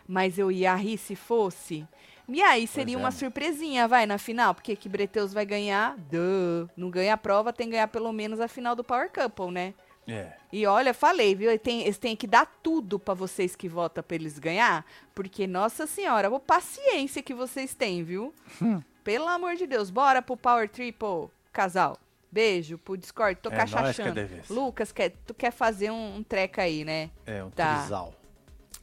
mas 0.07 0.37
eu 0.37 0.51
ia 0.51 0.75
rir 0.75 0.97
se 0.97 1.15
fosse. 1.15 1.87
E 2.31 2.41
aí 2.43 2.67
seria 2.67 2.95
é, 2.95 2.97
uma 2.97 3.11
surpresinha, 3.11 3.87
vai, 3.87 4.05
na 4.05 4.19
final, 4.19 4.53
porque 4.53 4.75
que 4.75 4.87
Breteus 4.87 5.33
vai 5.33 5.45
ganhar. 5.45 5.97
Duh. 5.97 6.69
Não 6.77 6.89
ganha 6.91 7.15
a 7.15 7.17
prova, 7.17 7.51
tem 7.51 7.67
que 7.67 7.71
ganhar 7.71 7.87
pelo 7.87 8.13
menos 8.13 8.39
a 8.39 8.47
final 8.47 8.75
do 8.75 8.83
Power 8.83 9.11
Couple, 9.11 9.51
né? 9.51 9.73
É. 10.11 10.35
E 10.51 10.65
olha, 10.65 10.93
falei, 10.93 11.35
viu? 11.35 11.57
Tem, 11.59 11.81
eles 11.81 11.97
têm 11.97 12.15
que 12.15 12.25
dar 12.27 12.45
tudo 12.63 12.97
pra 12.99 13.13
vocês 13.13 13.55
que 13.55 13.69
votam 13.69 14.03
pra 14.03 14.15
eles 14.15 14.39
ganhar, 14.39 14.85
porque, 15.13 15.45
nossa 15.45 15.85
senhora, 15.85 16.29
ô 16.29 16.39
paciência 16.39 17.21
que 17.21 17.33
vocês 17.33 17.73
têm, 17.75 18.03
viu? 18.03 18.33
Hum. 18.61 18.81
Pelo 19.03 19.27
amor 19.27 19.55
de 19.55 19.65
Deus, 19.67 19.89
bora 19.89 20.21
pro 20.21 20.35
Power 20.37 20.67
Triple, 20.69 21.29
casal. 21.53 21.97
Beijo 22.31 22.77
pro 22.77 22.95
Discord, 22.97 23.39
tô 23.41 23.49
É 23.49 23.51
que 23.51 23.55
é 23.55 23.59
cachachando. 23.59 24.13
devesse. 24.13 24.53
Lucas, 24.53 24.91
quer, 24.91 25.11
tu 25.25 25.33
quer 25.33 25.51
fazer 25.51 25.89
um, 25.91 26.17
um 26.17 26.23
treca 26.23 26.61
aí, 26.61 26.83
né? 26.85 27.09
É, 27.25 27.43
um 27.43 27.49
Tá. 27.49 27.79
trisal. 27.79 28.13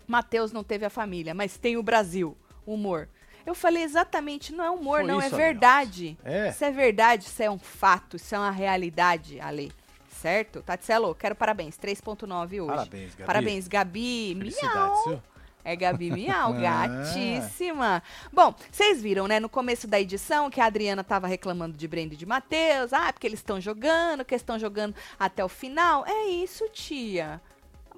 Matheus 0.06 0.52
não 0.52 0.64
teve 0.64 0.85
a 0.85 0.90
família, 0.90 1.33
mas 1.35 1.56
tem 1.56 1.76
o 1.76 1.83
Brasil. 1.83 2.37
Humor. 2.66 3.09
Eu 3.45 3.54
falei 3.54 3.85
exatamente, 3.85 4.52
não 4.52 4.64
é 4.64 4.71
humor, 4.71 5.00
Foi 5.00 5.09
não, 5.09 5.21
isso, 5.21 5.35
é 5.35 5.38
verdade. 5.38 6.18
É. 6.25 6.49
Isso 6.49 6.64
é 6.64 6.71
verdade, 6.73 7.25
isso 7.26 7.40
é 7.42 7.49
um 7.50 7.59
fato, 7.59 8.16
isso 8.16 8.35
é 8.35 8.38
uma 8.38 8.50
realidade, 8.50 9.38
Ale. 9.40 9.71
Certo? 10.20 10.62
Tatselo, 10.62 11.14
quero 11.14 11.35
parabéns. 11.35 11.76
3.9 11.78 12.61
hoje. 12.62 12.66
Parabéns, 12.66 13.14
Gabi. 13.14 13.26
Parabéns, 13.26 13.68
Gabi. 13.68 14.35
Miau. 14.35 15.23
É 15.64 15.75
Gabi 15.75 16.11
Miau, 16.12 16.52
Ah. 16.64 16.87
gatíssima. 16.87 18.02
Bom, 18.32 18.54
vocês 18.70 19.02
viram, 19.02 19.26
né, 19.26 19.40
no 19.40 19.49
começo 19.49 19.87
da 19.88 20.00
edição 20.00 20.49
que 20.49 20.61
a 20.61 20.66
Adriana 20.66 21.02
tava 21.02 21.26
reclamando 21.26 21.76
de 21.76 21.88
Brenda 21.88 22.14
e 22.14 22.16
de 22.16 22.25
Matheus. 22.25 22.92
Ah, 22.92 23.12
porque 23.12 23.26
eles 23.26 23.40
estão 23.40 23.61
jogando, 23.61 24.25
que 24.25 24.32
eles 24.35 24.42
estão 24.42 24.58
jogando 24.58 24.94
até 25.18 25.44
o 25.44 25.49
final. 25.49 26.04
É 26.06 26.26
isso, 26.28 26.68
tia. 26.70 27.40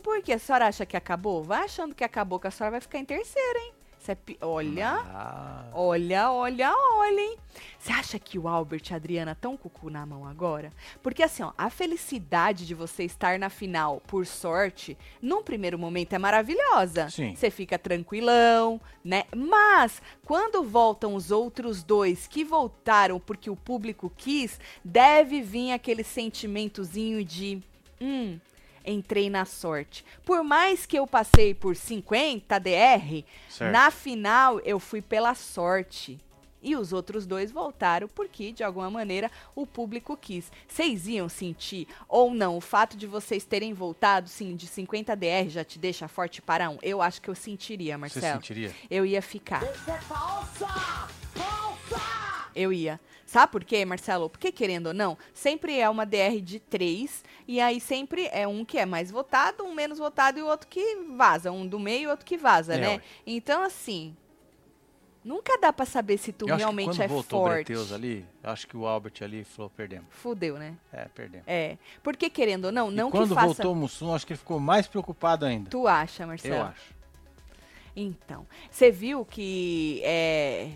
Por 0.03 0.23
que 0.23 0.33
a 0.33 0.39
senhora 0.39 0.67
acha 0.67 0.87
que 0.87 0.97
acabou? 0.97 1.43
Vai 1.45 1.65
achando 1.65 1.95
que 1.95 2.03
acabou, 2.05 2.41
que 2.41 2.47
a 2.47 2.51
senhora 2.51 2.71
vai 2.73 2.81
ficar 2.81 2.99
em 2.99 3.05
terceiro, 3.05 3.59
hein? 3.59 3.73
Isso 4.09 4.13
é 4.13 4.15
pi- 4.15 4.39
Olha. 4.41 4.89
Ah, 5.05 5.65
Olha, 5.75 6.31
olha, 6.33 6.73
olha, 6.97 7.21
hein? 7.21 7.37
Você 7.79 7.93
acha 7.93 8.19
que 8.19 8.39
o 8.39 8.49
Albert 8.49 8.81
e 8.89 8.93
a 8.95 8.97
Adriana 8.97 9.33
estão 9.33 9.55
com 9.55 9.69
o 9.69 9.71
cu 9.71 9.91
na 9.91 10.07
mão 10.07 10.25
agora? 10.27 10.73
Porque 11.03 11.23
assim, 11.23 11.43
ó, 11.43 11.53
a 11.59 11.69
felicidade 11.69 12.67
de 12.67 12.75
você 12.75 13.05
estar 13.05 13.39
na 13.39 13.51
final, 13.51 14.01
por 14.07 14.25
sorte, 14.25 14.97
num 15.21 15.43
primeiro 15.43 15.79
momento 15.79 16.15
é 16.15 16.19
maravilhosa. 16.19 17.11
Sim. 17.11 17.35
Você 17.37 17.51
fica 17.51 17.79
tranquilão, 17.79 18.81
né? 19.05 19.25
Mas 19.37 20.01
quando 20.25 20.63
voltam 20.65 21.15
os 21.15 21.31
outros 21.31 21.83
dois 21.83 22.27
que 22.27 22.45
voltaram 22.45 23.21
porque 23.21 23.51
o 23.51 23.57
público 23.57 24.11
quis, 24.17 24.59
deve 24.83 25.43
vir 25.43 25.73
aquele 25.73 26.03
sentimentozinho 26.03 27.23
de 27.23 27.63
hum, 28.01 28.39
entrei 28.91 29.29
na 29.31 29.45
sorte. 29.45 30.05
Por 30.25 30.43
mais 30.43 30.87
que 30.87 30.99
eu 30.99 31.07
passei 31.07 31.55
por 31.55 31.77
50 31.77 32.59
DR, 32.59 33.25
certo. 33.49 33.73
na 33.73 33.91
final, 33.91 34.61
eu 34.61 34.79
fui 34.81 35.03
pela 35.03 35.35
sorte. 35.35 36.19
E 36.61 36.75
os 36.75 36.93
outros 36.93 37.25
dois 37.25 37.53
voltaram 37.53 38.09
porque, 38.09 38.51
de 38.51 38.65
alguma 38.65 38.91
maneira, 38.91 39.31
o 39.55 39.65
público 39.65 40.17
quis. 40.17 40.51
Vocês 40.67 41.07
iam 41.07 41.29
sentir 41.29 41.87
ou 42.09 42.35
não 42.35 42.57
o 42.57 42.61
fato 42.61 42.97
de 42.97 43.07
vocês 43.07 43.45
terem 43.45 43.73
voltado, 43.73 44.29
sim, 44.29 44.57
de 44.57 44.67
50 44.67 45.15
DR 45.15 45.49
já 45.49 45.63
te 45.63 45.79
deixa 45.79 46.09
forte 46.09 46.43
para 46.43 46.69
um? 46.69 46.77
Eu 46.83 47.01
acho 47.01 47.23
que 47.23 47.29
eu 47.31 47.35
sentiria, 47.37 47.95
Você 47.95 48.01
Marcelo. 48.01 48.41
sentiria? 48.41 48.75
Eu 48.91 49.07
ia 49.07 49.23
ficar. 49.23 49.63
Isso 49.63 49.89
é 49.89 50.01
falsa! 50.01 50.67
Falsa! 51.35 52.01
Eu 52.57 52.73
ia. 52.73 52.99
Sabe 53.29 53.53
por 53.53 53.63
quê, 53.63 53.85
Marcelo? 53.85 54.31
Porque, 54.31 54.51
querendo 54.51 54.87
ou 54.87 54.95
não, 54.95 55.19
sempre 55.35 55.79
é 55.79 55.87
uma 55.91 56.07
DR 56.07 56.41
de 56.43 56.59
três, 56.59 57.23
e 57.47 57.61
aí 57.61 57.79
sempre 57.79 58.27
é 58.33 58.49
um 58.49 58.65
que 58.65 58.79
é 58.79 58.87
mais 58.87 59.11
votado, 59.11 59.65
um 59.65 59.75
menos 59.75 59.99
votado 59.99 60.39
e 60.39 60.43
o 60.43 60.47
outro 60.47 60.67
que 60.67 60.97
vaza. 61.15 61.53
Um 61.53 61.67
do 61.67 61.79
meio 61.79 62.05
e 62.05 62.07
outro 62.07 62.25
que 62.25 62.39
vaza, 62.39 62.75
É, 62.75 62.79
né? 62.79 62.89
ué. 62.89 63.03
Então, 63.27 63.63
assim. 63.63 64.17
Nunca 65.23 65.59
dá 65.59 65.71
pra 65.71 65.85
saber 65.85 66.17
se 66.17 66.33
tu 66.33 66.47
acho 66.47 66.55
que 66.55 66.59
realmente 66.59 66.87
quando 66.89 67.03
é 67.03 67.09
voltou 67.09 67.41
o 67.41 67.45
forte. 67.45 67.67
Breteus 67.67 67.93
ali, 67.93 68.25
acho 68.43 68.67
que 68.67 68.75
o 68.75 68.87
Albert 68.87 69.13
ali 69.21 69.45
falou, 69.45 69.69
perdemos. 69.69 70.07
Fudeu, 70.09 70.57
né? 70.57 70.79
É, 70.91 71.05
perdemos. 71.15 71.47
É. 71.47 71.77
Porque, 72.03 72.31
querendo 72.31 72.67
ou 72.67 72.73
não, 72.73 72.91
não 72.91 73.09
e 73.09 73.11
quando 73.11 73.29
que 73.29 73.35
faça. 73.35 73.47
voltou 73.47 73.73
o 73.73 73.77
Mussum, 73.77 74.15
acho 74.15 74.27
que 74.27 74.33
ele 74.33 74.39
ficou 74.39 74.59
mais 74.59 74.87
preocupado 74.87 75.45
ainda. 75.45 75.69
Tu 75.69 75.87
acha, 75.87 76.27
Marcelo? 76.27 76.55
Eu 76.55 76.63
acho. 76.63 76.95
Então, 77.95 78.47
você 78.71 78.91
viu 78.91 79.23
que 79.27 80.01
é... 80.03 80.71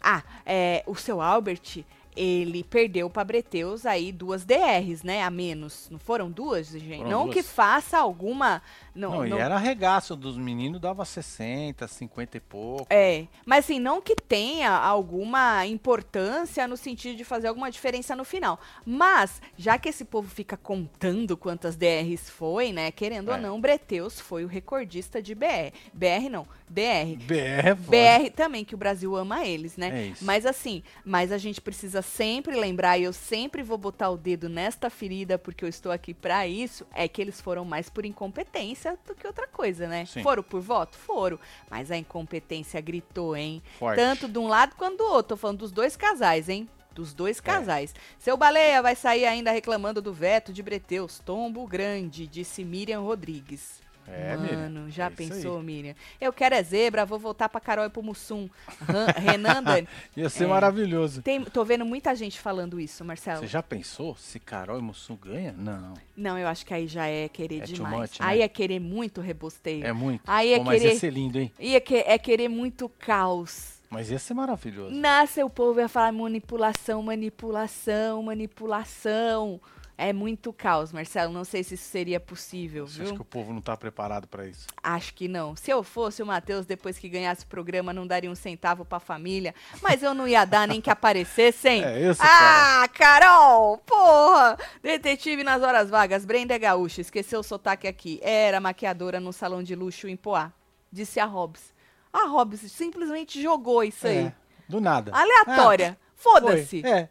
Ah, 0.00 0.22
é, 0.44 0.82
o 0.86 0.94
seu 0.94 1.20
Albert, 1.20 1.84
ele 2.16 2.64
perdeu 2.64 3.10
pra 3.10 3.24
Breteus 3.24 3.84
aí 3.84 4.10
duas 4.10 4.44
DRs, 4.44 5.02
né? 5.02 5.22
A 5.22 5.30
menos. 5.30 5.88
Não 5.90 5.98
foram 5.98 6.30
duas, 6.30 6.68
gente? 6.68 6.96
Foram 6.98 7.10
não 7.10 7.24
duas. 7.24 7.34
que 7.34 7.42
faça 7.42 7.98
alguma. 7.98 8.62
Não, 8.96 9.10
Não, 9.12 9.26
não- 9.26 9.36
e 9.38 9.40
era 9.40 9.54
arregaço 9.56 10.16
dos 10.16 10.36
meninos, 10.38 10.80
dava 10.80 11.04
60, 11.04 11.86
50 11.86 12.36
e 12.38 12.40
pouco. 12.40 12.86
É, 12.88 13.26
mas 13.44 13.64
assim, 13.66 13.78
não 13.78 14.00
que 14.00 14.14
tenha 14.16 14.70
alguma 14.70 15.66
importância 15.66 16.66
no 16.66 16.76
sentido 16.76 17.16
de 17.16 17.24
fazer 17.24 17.48
alguma 17.48 17.70
diferença 17.70 18.16
no 18.16 18.24
final. 18.24 18.58
Mas, 18.84 19.40
já 19.56 19.78
que 19.78 19.88
esse 19.88 20.04
povo 20.04 20.28
fica 20.28 20.56
contando 20.56 21.36
quantas 21.36 21.76
DRs 21.76 22.30
foi, 22.30 22.72
né? 22.72 22.90
Querendo 22.90 23.28
ou 23.28 23.34
É. 23.34 23.40
não, 23.40 23.60
Breteus 23.60 24.18
foi 24.20 24.44
o 24.44 24.48
recordista 24.48 25.20
de 25.20 25.34
BR. 25.34 25.72
BR 25.92 26.28
não, 26.30 26.46
DR. 26.68 27.16
BR, 27.16 27.68
é 27.68 27.74
foda. 27.76 27.90
BR 27.90 28.30
também, 28.34 28.64
que 28.64 28.74
o 28.74 28.78
Brasil 28.78 29.14
ama 29.16 29.44
eles, 29.44 29.76
né? 29.76 29.90
É 29.90 30.06
isso. 30.08 30.24
Mas 30.24 30.46
assim, 30.46 30.82
mas 31.04 31.32
a 31.32 31.38
gente 31.38 31.60
precisa 31.60 32.02
sempre 32.02 32.54
lembrar, 32.56 32.98
e 32.98 33.04
eu 33.04 33.12
sempre 33.12 33.62
vou 33.62 33.76
botar 33.78 34.10
o 34.10 34.16
dedo 34.16 34.48
nesta 34.48 34.88
ferida, 34.90 35.38
porque 35.38 35.64
eu 35.64 35.68
estou 35.68 35.92
aqui 35.92 36.14
pra 36.14 36.46
isso, 36.46 36.86
é 36.94 37.06
que 37.08 37.20
eles 37.20 37.40
foram 37.40 37.64
mais 37.64 37.88
por 37.88 38.04
incompetência 38.04 38.85
do 39.06 39.14
que 39.14 39.26
outra 39.26 39.46
coisa, 39.48 39.86
né? 39.86 40.04
Sim. 40.04 40.22
Foram 40.22 40.42
por 40.42 40.60
voto? 40.60 40.96
Foram. 40.96 41.38
Mas 41.70 41.90
a 41.90 41.96
incompetência 41.96 42.80
gritou, 42.80 43.36
hein? 43.36 43.62
Forte. 43.78 43.96
Tanto 43.96 44.28
de 44.28 44.38
um 44.38 44.46
lado 44.46 44.74
quanto 44.76 44.98
do 44.98 45.04
outro. 45.04 45.30
Tô 45.30 45.36
falando 45.36 45.58
dos 45.58 45.72
dois 45.72 45.96
casais, 45.96 46.48
hein? 46.48 46.68
Dos 46.94 47.12
É. 47.12 47.14
dois 47.14 47.40
casais. 47.40 47.94
Seu 48.18 48.36
Baleia 48.36 48.80
vai 48.80 48.96
sair 48.96 49.26
ainda 49.26 49.50
reclamando 49.50 50.00
do 50.00 50.12
veto 50.12 50.52
de 50.52 50.62
Breteus. 50.62 51.18
Tombo 51.18 51.66
grande, 51.66 52.26
disse 52.26 52.64
Miriam 52.64 53.00
Rodrigues. 53.00 53.84
É, 54.08 54.36
Mano, 54.36 54.42
Miriam, 54.80 54.90
já 54.90 55.06
é 55.06 55.10
pensou, 55.10 55.62
Miriam? 55.62 55.94
Eu 56.20 56.32
quero 56.32 56.54
é 56.54 56.62
zebra, 56.62 57.04
vou 57.04 57.18
voltar 57.18 57.48
pra 57.48 57.60
Carol 57.60 57.84
e 57.86 57.90
pro 57.90 58.02
Mussum. 58.02 58.48
Renan 59.16 59.62
Dani. 59.62 59.88
Ia 60.16 60.28
ser 60.28 60.44
É. 60.44 60.46
maravilhoso. 60.46 61.22
Tem- 61.22 61.44
tô 61.44 61.64
vendo 61.64 61.84
muita 61.84 62.14
gente 62.14 62.38
falando 62.40 62.78
isso, 62.78 63.04
Marcelo. 63.04 63.40
Você 63.40 63.46
já 63.46 63.62
pensou 63.62 64.16
se 64.16 64.38
Carol 64.38 64.78
e 64.78 64.82
Mussum 64.82 65.16
ganha? 65.16 65.52
Não. 65.56 65.94
Não, 66.16 66.38
eu 66.38 66.46
acho 66.48 66.64
que 66.64 66.72
aí 66.72 66.86
já 66.86 67.06
é 67.06 67.28
querer 67.28 67.62
É 67.62 67.64
demais. 67.64 67.94
much, 68.10 68.20
né? 68.20 68.26
Aí 68.26 68.42
é 68.42 68.48
querer 68.48 68.78
muito 68.80 69.20
rebosteio. 69.20 69.84
É 69.84 69.92
muito. 69.92 70.22
Aí 70.26 70.52
é 70.52 70.58
Pô, 70.58 70.64
mas 70.64 70.80
querer- 70.80 70.94
ia 70.94 71.00
ser 71.00 71.10
lindo, 71.12 71.38
hein? 71.38 71.52
Ia 71.58 71.80
que- 71.80 72.04
é 72.06 72.16
querer 72.18 72.48
muito 72.48 72.88
caos. 72.98 73.76
Mas 73.88 74.10
ia 74.10 74.18
ser 74.18 74.34
maravilhoso. 74.34 74.92
Nasce 74.94 75.42
o 75.44 75.48
povo 75.50 75.78
ia 75.80 75.88
falar 75.88 76.10
manipulação, 76.12 77.02
manipulação, 77.02 78.22
manipulação. 78.22 79.60
É 79.98 80.12
muito 80.12 80.52
caos, 80.52 80.92
Marcelo. 80.92 81.32
Não 81.32 81.42
sei 81.44 81.64
se 81.64 81.74
isso 81.74 81.84
seria 81.84 82.20
possível, 82.20 82.86
Você 82.86 82.96
viu? 82.98 83.04
acha 83.06 83.14
que 83.14 83.22
o 83.22 83.24
povo 83.24 83.52
não 83.52 83.62
tá 83.62 83.74
preparado 83.76 84.28
pra 84.28 84.46
isso? 84.46 84.66
Acho 84.82 85.14
que 85.14 85.26
não. 85.26 85.56
Se 85.56 85.70
eu 85.70 85.82
fosse 85.82 86.22
o 86.22 86.26
Matheus, 86.26 86.66
depois 86.66 86.98
que 86.98 87.08
ganhasse 87.08 87.44
o 87.44 87.46
programa, 87.48 87.94
não 87.94 88.06
daria 88.06 88.30
um 88.30 88.34
centavo 88.34 88.84
pra 88.84 89.00
família. 89.00 89.54
Mas 89.80 90.02
eu 90.02 90.12
não 90.12 90.28
ia 90.28 90.44
dar 90.44 90.68
nem 90.68 90.80
que 90.82 90.90
aparecesse, 90.90 91.66
hein? 91.68 91.82
É 91.86 92.10
isso, 92.10 92.20
Ah, 92.22 92.86
Carol! 92.92 93.78
Porra! 93.78 94.58
Detetive 94.82 95.42
nas 95.42 95.62
horas 95.62 95.88
vagas. 95.88 96.26
Brenda 96.26 96.54
é 96.54 96.58
gaúcha. 96.58 97.00
Esqueceu 97.00 97.40
o 97.40 97.42
sotaque 97.42 97.88
aqui. 97.88 98.20
Era 98.22 98.60
maquiadora 98.60 99.18
no 99.18 99.32
salão 99.32 99.62
de 99.62 99.74
luxo 99.74 100.06
em 100.08 100.16
Poá. 100.16 100.52
Disse 100.92 101.18
a 101.18 101.24
Hobbs. 101.24 101.74
A 102.12 102.26
Hobbs 102.28 102.60
simplesmente 102.70 103.40
jogou 103.42 103.82
isso 103.82 104.06
aí. 104.06 104.18
É, 104.26 104.32
do 104.68 104.78
nada. 104.80 105.10
Aleatória. 105.14 105.96
Ah. 105.98 106.06
Foda-se. 106.14 106.86
É. 106.86 107.08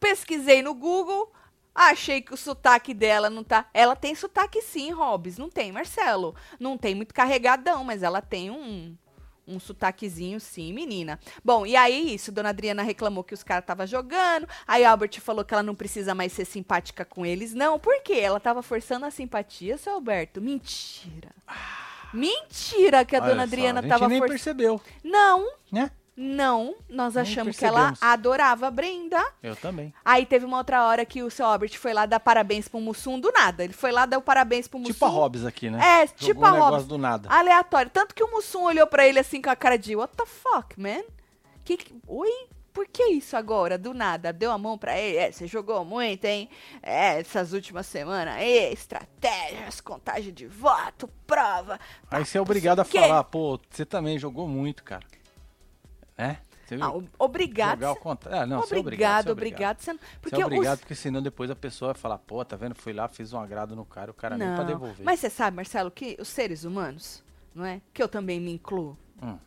Pesquisei 0.00 0.62
no 0.62 0.74
Google, 0.74 1.30
achei 1.76 2.20
que 2.22 2.32
o 2.32 2.36
sotaque 2.36 2.92
dela 2.94 3.28
não 3.30 3.44
tá. 3.44 3.68
Ela 3.74 3.94
tem 3.94 4.14
sotaque 4.14 4.60
sim, 4.62 4.90
Hobbs. 4.90 5.38
Não 5.38 5.50
tem, 5.50 5.70
Marcelo. 5.70 6.34
Não 6.58 6.76
tem 6.78 6.94
muito 6.94 7.14
carregadão, 7.14 7.84
mas 7.84 8.02
ela 8.02 8.20
tem 8.22 8.50
um. 8.50 8.96
Um 9.48 9.60
sotaquezinho, 9.60 10.40
sim, 10.40 10.72
menina. 10.72 11.20
Bom, 11.44 11.64
e 11.64 11.76
aí 11.76 12.12
isso, 12.12 12.32
Dona 12.32 12.48
Adriana 12.48 12.82
reclamou 12.82 13.22
que 13.22 13.32
os 13.32 13.44
caras 13.44 13.62
estavam 13.62 13.86
jogando. 13.86 14.48
Aí 14.66 14.84
Albert 14.84 15.20
falou 15.20 15.44
que 15.44 15.54
ela 15.54 15.62
não 15.62 15.72
precisa 15.72 16.16
mais 16.16 16.32
ser 16.32 16.44
simpática 16.44 17.04
com 17.04 17.24
eles. 17.24 17.54
Não, 17.54 17.78
por 17.78 18.02
quê? 18.02 18.14
Ela 18.14 18.40
tava 18.40 18.60
forçando 18.60 19.06
a 19.06 19.10
simpatia, 19.12 19.78
seu 19.78 19.92
Alberto? 19.92 20.40
Mentira. 20.42 21.30
Mentira 22.12 23.04
que 23.04 23.14
a 23.14 23.20
Olha 23.20 23.28
Dona 23.28 23.42
só, 23.42 23.46
Adriana 23.46 23.78
a 23.78 23.82
gente 23.82 23.90
tava 23.90 24.08
nem 24.08 24.18
forçando. 24.18 24.32
percebeu, 24.36 24.80
Não, 25.04 25.48
né? 25.70 25.92
Não. 26.16 26.74
Nós 26.88 27.14
Nem 27.14 27.22
achamos 27.22 27.56
que 27.58 27.64
ela 27.64 27.92
adorava 28.00 28.66
a 28.68 28.70
Brenda. 28.70 29.22
Eu 29.42 29.54
também. 29.54 29.92
Aí 30.04 30.24
teve 30.24 30.44
uma 30.46 30.58
outra 30.58 30.84
hora 30.86 31.04
que 31.04 31.22
o 31.22 31.30
seu 31.30 31.44
Albert 31.46 31.76
foi 31.78 31.92
lá 31.92 32.06
dar 32.06 32.20
parabéns 32.20 32.68
pro 32.68 32.80
Mussum 32.80 33.20
do 33.20 33.30
nada. 33.32 33.62
Ele 33.64 33.72
foi 33.72 33.92
lá 33.92 34.06
dar 34.06 34.18
o 34.18 34.22
parabéns 34.22 34.66
pro 34.66 34.78
Mussum. 34.78 34.92
Tipo 34.94 35.04
a 35.04 35.08
Hobbs 35.08 35.44
aqui, 35.44 35.68
né? 35.70 35.78
É, 36.02 36.06
Jogou 36.06 36.18
tipo 36.26 36.40
um 36.40 36.44
a 36.46 36.50
Hobbs. 36.50 36.86
do 36.86 36.96
nada. 36.98 37.28
Aleatório. 37.30 37.90
Tanto 37.90 38.14
que 38.14 38.24
o 38.24 38.30
Mussum 38.30 38.62
olhou 38.62 38.86
pra 38.86 39.06
ele 39.06 39.18
assim 39.18 39.42
com 39.42 39.50
a 39.50 39.56
cara 39.56 39.76
de 39.76 39.94
What 39.94 40.16
the 40.16 40.24
fuck, 40.26 40.80
man? 40.80 41.02
Que, 41.64 41.76
que- 41.76 41.94
Oi? 42.06 42.30
Por 42.72 42.86
que 42.86 43.02
isso 43.04 43.34
agora? 43.38 43.78
Do 43.78 43.94
nada. 43.94 44.34
Deu 44.34 44.50
a 44.52 44.58
mão 44.58 44.76
pra 44.76 44.98
ele. 44.98 45.16
É, 45.16 45.32
você 45.32 45.46
jogou 45.46 45.82
muito, 45.82 46.26
hein? 46.26 46.48
É, 46.82 47.18
essas 47.20 47.54
últimas 47.54 47.86
semanas 47.86 48.34
aí, 48.34 48.70
estratégias, 48.72 49.80
contagem 49.80 50.32
de 50.32 50.46
voto, 50.46 51.08
prova. 51.26 51.80
Aí 52.10 52.22
você 52.24 52.36
é 52.36 52.40
obrigado 52.40 52.80
a 52.80 52.84
falar, 52.84 53.24
pô, 53.24 53.58
você 53.70 53.86
também 53.86 54.18
jogou 54.18 54.46
muito, 54.46 54.84
cara. 54.84 55.02
Você 56.66 56.74
Ah, 56.80 56.92
obrigado. 57.18 57.78
jogar 57.78 57.92
o 57.92 57.96
contra... 57.96 58.42
ah, 58.42 58.46
não, 58.46 58.60
você 58.60 58.74
é 58.74 58.78
obrigado, 58.78 59.30
obrigado. 59.30 59.30
obrigado. 59.30 59.80
Você 59.80 59.90
é 59.90 59.92
não- 59.92 60.00
obrigado. 60.00 60.20
Porque 60.20 60.36
Você 60.36 60.42
é 60.42 60.46
obrigado, 60.46 60.74
os- 60.74 60.80
porque 60.80 60.94
senão 60.96 61.22
depois 61.22 61.50
a 61.50 61.54
pessoa 61.56 61.92
vai 61.92 62.00
falar, 62.02 62.18
pô, 62.18 62.44
tá 62.44 62.56
vendo? 62.56 62.74
Fui 62.74 62.92
lá, 62.92 63.06
fiz 63.06 63.32
um 63.32 63.38
agrado 63.38 63.76
no 63.76 63.84
cara, 63.84 64.10
o 64.10 64.14
cara 64.14 64.36
nem 64.36 64.48
pra 64.48 64.58
Não, 64.58 64.66
devolver. 64.66 65.04
mas 65.04 65.20
você 65.20 65.30
sabe, 65.30 65.54
Marcelo, 65.56 65.90
que 65.92 66.16
os 66.20 66.26
seres 66.28 66.64
humanos, 66.64 67.22
não 67.54 67.64
é? 67.64 67.80
Que 67.94 68.02
eu 68.02 68.08
também 68.08 68.40
me 68.40 68.50
incluo, 68.52 68.98
Hum, 69.22 69.38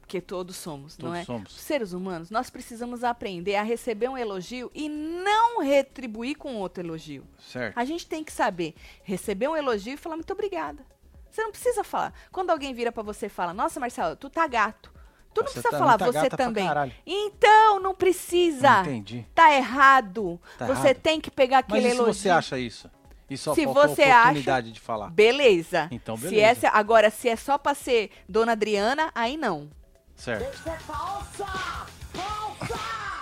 porque 0.00 0.18
todos 0.18 0.56
somos, 0.56 0.96
não 0.96 1.08
todos 1.10 1.20
é? 1.20 1.24
somos. 1.24 1.54
Os 1.54 1.60
seres 1.60 1.92
humanos, 1.92 2.30
nós 2.30 2.48
precisamos 2.48 3.04
aprender 3.04 3.56
a 3.56 3.62
receber 3.62 4.08
um 4.08 4.16
elogio 4.16 4.70
e 4.74 4.88
não 4.88 5.60
retribuir 5.60 6.36
com 6.38 6.54
outro 6.56 6.82
elogio. 6.82 7.26
Certo. 7.38 7.76
A 7.76 7.84
gente 7.84 8.06
tem 8.06 8.24
que 8.24 8.32
saber 8.32 8.74
receber 9.02 9.46
um 9.48 9.56
elogio 9.56 9.92
e 9.94 9.96
falar 9.98 10.16
muito 10.16 10.32
obrigada. 10.32 10.82
Você 11.30 11.42
não 11.42 11.50
precisa 11.50 11.82
falar. 11.84 12.12
Quando 12.30 12.48
alguém 12.50 12.72
vira 12.74 12.90
pra 12.92 13.02
você 13.02 13.26
e 13.26 13.30
fala, 13.30 13.52
nossa, 13.54 13.78
Marcelo, 13.80 14.16
tu 14.16 14.28
tá 14.30 14.46
gato. 14.46 14.91
Tu 15.34 15.40
não 15.40 15.46
Você 15.48 15.54
precisa 15.54 15.62
também 15.62 15.78
falar, 15.78 15.98
tá 15.98 16.06
você 16.06 16.28
também. 16.30 16.92
Então, 17.06 17.80
não 17.80 17.94
precisa. 17.94 18.80
Entendi. 18.82 19.26
Tá 19.34 19.52
errado. 19.54 20.40
Tá 20.58 20.66
você 20.66 20.88
errado. 20.88 21.00
tem 21.00 21.20
que 21.20 21.30
pegar 21.30 21.58
aquele 21.58 21.80
Mas 21.82 21.92
e 21.92 21.94
se 21.94 21.96
elogio. 22.02 22.14
você 22.22 22.30
acha 22.30 22.58
isso? 22.58 22.90
E 23.30 23.36
só 23.38 23.54
Se 23.54 23.64
você 23.64 24.02
a 24.02 24.18
acha- 24.18 24.22
oportunidade 24.24 24.72
de 24.72 24.80
falar. 24.80 25.08
Beleza. 25.10 25.88
Então, 25.90 26.16
Se 26.16 26.24
beleza. 26.24 26.46
essa, 26.46 26.68
agora, 26.68 27.08
se 27.10 27.28
é 27.30 27.36
só 27.36 27.56
pra 27.56 27.74
ser 27.74 28.10
Dona 28.28 28.52
Adriana, 28.52 29.10
aí 29.14 29.36
não. 29.38 29.70
Certo. 30.14 30.54
Isso 30.54 30.68
é 30.68 30.76
falsa! 30.78 31.46
Falsa! 32.12 32.78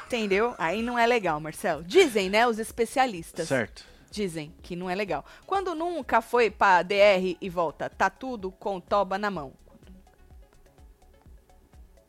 Entendeu? 0.07 0.55
Aí 0.59 0.83
não 0.83 0.99
é 0.99 1.07
legal, 1.07 1.38
Marcelo. 1.40 1.85
Dizem, 1.85 2.29
né, 2.29 2.47
os 2.47 2.59
especialistas. 2.59 3.47
Certo. 3.47 3.85
Dizem 4.11 4.52
que 4.61 4.75
não 4.75 4.90
é 4.90 4.95
legal. 4.97 5.25
Quando 5.47 5.73
nunca 5.76 6.21
foi 6.21 6.50
pra 6.50 6.83
DR 6.83 7.37
e 7.40 7.49
volta, 7.49 7.88
tá 7.88 8.11
tudo 8.11 8.50
com 8.50 8.81
toba 8.81 9.17
na 9.17 9.31
mão. 9.31 9.52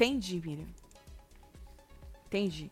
Entendi, 0.02 0.42
Miriam. 0.42 0.68
Entendi. 2.26 2.72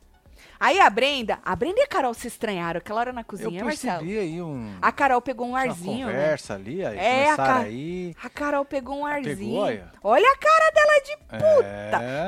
Aí 0.59 0.79
a 0.79 0.89
Brenda, 0.89 1.39
a 1.43 1.55
Brenda 1.55 1.79
e 1.79 1.83
a 1.83 1.87
Carol 1.87 2.13
se 2.13 2.27
estranharam, 2.27 2.77
aquela 2.79 2.99
hora 2.99 3.13
na 3.13 3.21
Eu 3.21 3.25
cozinha, 3.25 3.63
Marcelo. 3.63 3.99
percebi 3.99 4.19
aí 4.19 4.41
um, 4.41 4.75
A 4.81 4.91
Carol 4.91 5.21
pegou 5.21 5.47
um 5.47 5.51
uma 5.51 5.59
arzinho, 5.61 6.07
né? 6.07 6.13
conversa 6.13 6.53
ali, 6.55 6.85
aí 6.85 6.97
É, 6.97 7.31
a 7.31 7.35
ca- 7.37 7.57
aí. 7.59 8.15
A 8.23 8.29
Carol 8.29 8.65
pegou 8.65 8.97
um 8.99 9.05
arzinho. 9.05 9.37
Pegou, 9.37 9.59
olha. 9.59 9.91
Olha 10.03 10.31
a 10.31 10.37
cara 10.37 10.71
dela 10.71 11.01
de 11.03 11.17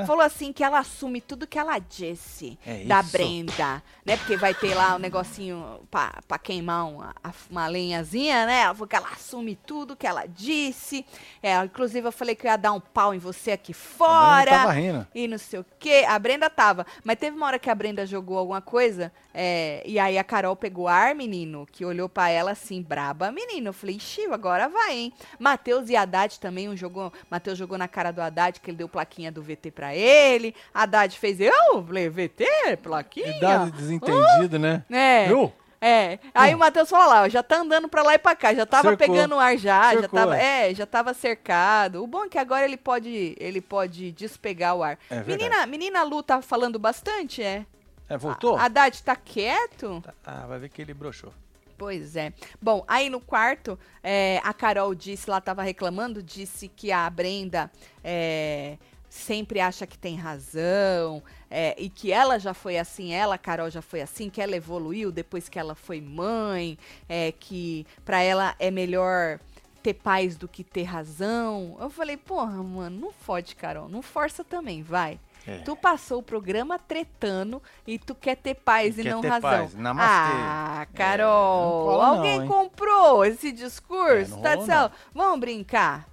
É, 0.01 0.05
Falou 0.05 0.21
assim 0.23 0.51
que 0.53 0.63
ela 0.63 0.79
assume 0.79 1.21
tudo 1.21 1.47
que 1.47 1.57
ela 1.59 1.77
disse 1.79 2.57
É 2.65 2.83
da 2.85 3.01
isso. 3.01 3.11
Brenda, 3.11 3.83
né? 4.05 4.17
Porque 4.17 4.35
vai 4.37 4.53
ter 4.53 4.73
lá 4.75 4.95
um 4.95 4.99
negocinho 4.99 5.79
pra, 5.89 6.19
pra 6.27 6.37
queimar 6.37 6.87
uma, 6.87 7.15
uma 7.49 7.67
lenhazinha, 7.67 8.45
né? 8.45 8.61
Ela 8.61 8.73
falou 8.73 8.87
que 8.87 8.95
ela 8.95 9.09
assume 9.11 9.55
tudo 9.55 9.95
que 9.95 10.07
ela 10.07 10.25
disse. 10.25 11.05
É, 11.41 11.55
inclusive 11.63 12.07
eu 12.07 12.11
falei 12.11 12.35
que 12.35 12.45
eu 12.47 12.51
ia 12.51 12.57
dar 12.57 12.73
um 12.73 12.79
pau 12.79 13.13
em 13.13 13.19
você 13.19 13.51
aqui 13.51 13.71
a 13.71 13.75
Brenda 13.75 13.97
fora. 13.97 14.51
tava 14.51 14.71
rindo. 14.73 15.07
E 15.13 15.27
não 15.27 15.37
sei 15.37 15.59
o 15.59 15.65
quê. 15.79 16.05
A 16.07 16.17
Brenda 16.19 16.49
tava. 16.49 16.85
Mas 17.03 17.17
teve 17.17 17.35
uma 17.37 17.45
hora 17.47 17.59
que 17.59 17.69
a 17.69 17.75
Brenda 17.75 18.00
jogou 18.05 18.37
alguma 18.37 18.61
coisa. 18.61 19.11
é, 19.33 19.81
e 19.85 19.97
aí 19.99 20.17
a 20.17 20.23
Carol 20.23 20.55
pegou 20.55 20.87
ar, 20.87 21.15
menino, 21.15 21.67
que 21.71 21.85
olhou 21.85 22.07
pra 22.09 22.29
ela 22.29 22.51
assim, 22.51 22.81
braba, 22.81 23.31
menino. 23.31 23.69
Eu 23.69 23.73
falei, 23.73 23.95
ixi, 23.95 24.25
agora 24.31 24.67
vai, 24.67 24.97
hein? 24.97 25.13
Matheus 25.39 25.89
e 25.89 25.95
Haddad 25.95 26.39
também, 26.39 26.69
um 26.69 26.75
jogou. 26.75 27.11
Matheus 27.29 27.57
jogou 27.57 27.77
na 27.77 27.87
cara 27.87 28.11
do 28.11 28.21
Haddad, 28.21 28.59
que 28.59 28.69
ele 28.69 28.77
deu 28.77 28.89
plaquinha 28.89 29.31
do 29.31 29.41
VT 29.41 29.71
pra 29.71 29.95
ele. 29.95 30.53
Haddad 30.73 31.17
fez, 31.17 31.39
eu? 31.39 31.83
Falei, 31.85 32.09
VT? 32.09 32.45
Plaquinha? 32.81 33.37
Idade 33.37 33.71
desentendido, 33.71 34.59
né? 34.59 34.83
É. 34.89 35.27
Viu? 35.27 35.51
É, 35.83 36.19
aí 36.35 36.53
o 36.53 36.59
Matheus 36.59 36.87
falou 36.91 37.07
lá, 37.09 37.23
ó, 37.23 37.27
já 37.27 37.41
tá 37.41 37.57
andando 37.57 37.89
pra 37.89 38.03
lá 38.03 38.13
e 38.13 38.19
pra 38.19 38.35
cá, 38.35 38.53
já 38.53 38.67
tava 38.67 38.89
Cercou. 38.89 39.07
pegando 39.07 39.39
ar 39.39 39.57
já, 39.57 39.95
já 39.95 40.01
Cercou, 40.01 40.19
tava, 40.19 40.37
é. 40.39 40.69
é, 40.69 40.75
já 40.75 40.85
tava 40.85 41.11
cercado. 41.11 42.03
O 42.03 42.05
bom 42.05 42.25
é 42.25 42.29
que 42.29 42.37
agora 42.37 42.65
ele 42.65 42.77
pode, 42.77 43.35
ele 43.39 43.59
pode 43.59 44.11
despegar 44.11 44.75
o 44.75 44.83
ar. 44.83 44.99
É 45.09 45.23
menina, 45.23 45.65
menina 45.65 46.03
Lu 46.03 46.21
tá 46.21 46.39
falando 46.39 46.77
bastante, 46.77 47.41
é? 47.41 47.65
É, 48.11 48.17
voltou? 48.17 48.57
A 48.57 48.65
Haddad 48.65 49.01
tá 49.03 49.15
quieto? 49.15 50.03
Ah, 50.25 50.45
vai 50.45 50.59
ver 50.59 50.67
que 50.69 50.81
ele 50.81 50.93
broxou. 50.93 51.33
Pois 51.77 52.17
é. 52.17 52.33
Bom, 52.61 52.83
aí 52.85 53.09
no 53.09 53.21
quarto, 53.21 53.79
é, 54.03 54.41
a 54.43 54.53
Carol 54.53 54.93
disse, 54.93 55.29
lá 55.29 55.39
tava 55.39 55.63
reclamando, 55.63 56.21
disse 56.21 56.67
que 56.67 56.91
a 56.91 57.09
Brenda 57.09 57.71
é, 58.03 58.77
sempre 59.09 59.61
acha 59.61 59.87
que 59.87 59.97
tem 59.97 60.17
razão, 60.17 61.23
é, 61.49 61.73
e 61.77 61.89
que 61.89 62.11
ela 62.11 62.37
já 62.37 62.53
foi 62.53 62.77
assim, 62.77 63.13
ela, 63.13 63.37
Carol, 63.37 63.69
já 63.69 63.81
foi 63.81 64.01
assim, 64.01 64.29
que 64.29 64.41
ela 64.41 64.57
evoluiu 64.57 65.09
depois 65.09 65.47
que 65.47 65.57
ela 65.57 65.73
foi 65.73 66.01
mãe, 66.01 66.77
é, 67.07 67.31
que 67.31 67.87
pra 68.03 68.21
ela 68.21 68.55
é 68.59 68.69
melhor 68.69 69.39
ter 69.81 69.93
paz 69.93 70.35
do 70.35 70.49
que 70.49 70.65
ter 70.65 70.83
razão. 70.83 71.77
Eu 71.79 71.89
falei, 71.89 72.17
porra, 72.17 72.61
mano, 72.61 72.99
não 72.99 73.11
fode, 73.13 73.55
Carol, 73.55 73.87
não 73.87 74.01
força 74.01 74.43
também, 74.43 74.83
vai. 74.83 75.17
É. 75.47 75.57
Tu 75.59 75.75
passou 75.75 76.19
o 76.19 76.23
programa 76.23 76.77
tretando 76.77 77.61
e 77.87 77.97
tu 77.97 78.13
quer 78.13 78.35
ter 78.37 78.55
paz 78.55 78.97
e 78.97 79.03
não 79.03 79.21
ter 79.21 79.29
razão. 79.29 79.49
paz. 79.49 79.73
Namastê. 79.75 80.33
Ah, 80.37 80.81
É, 80.89 80.97
Carol, 80.97 81.65
não 81.79 81.85
cola 81.85 82.05
não, 82.07 82.15
alguém 82.17 82.41
hein? 82.41 82.47
comprou 82.47 83.25
esse 83.25 83.51
discurso? 83.51 84.33
É, 84.33 84.35
não 84.35 84.41
tá 84.41 84.55
de. 84.55 84.91
Vamos 85.13 85.39
brincar? 85.39 86.07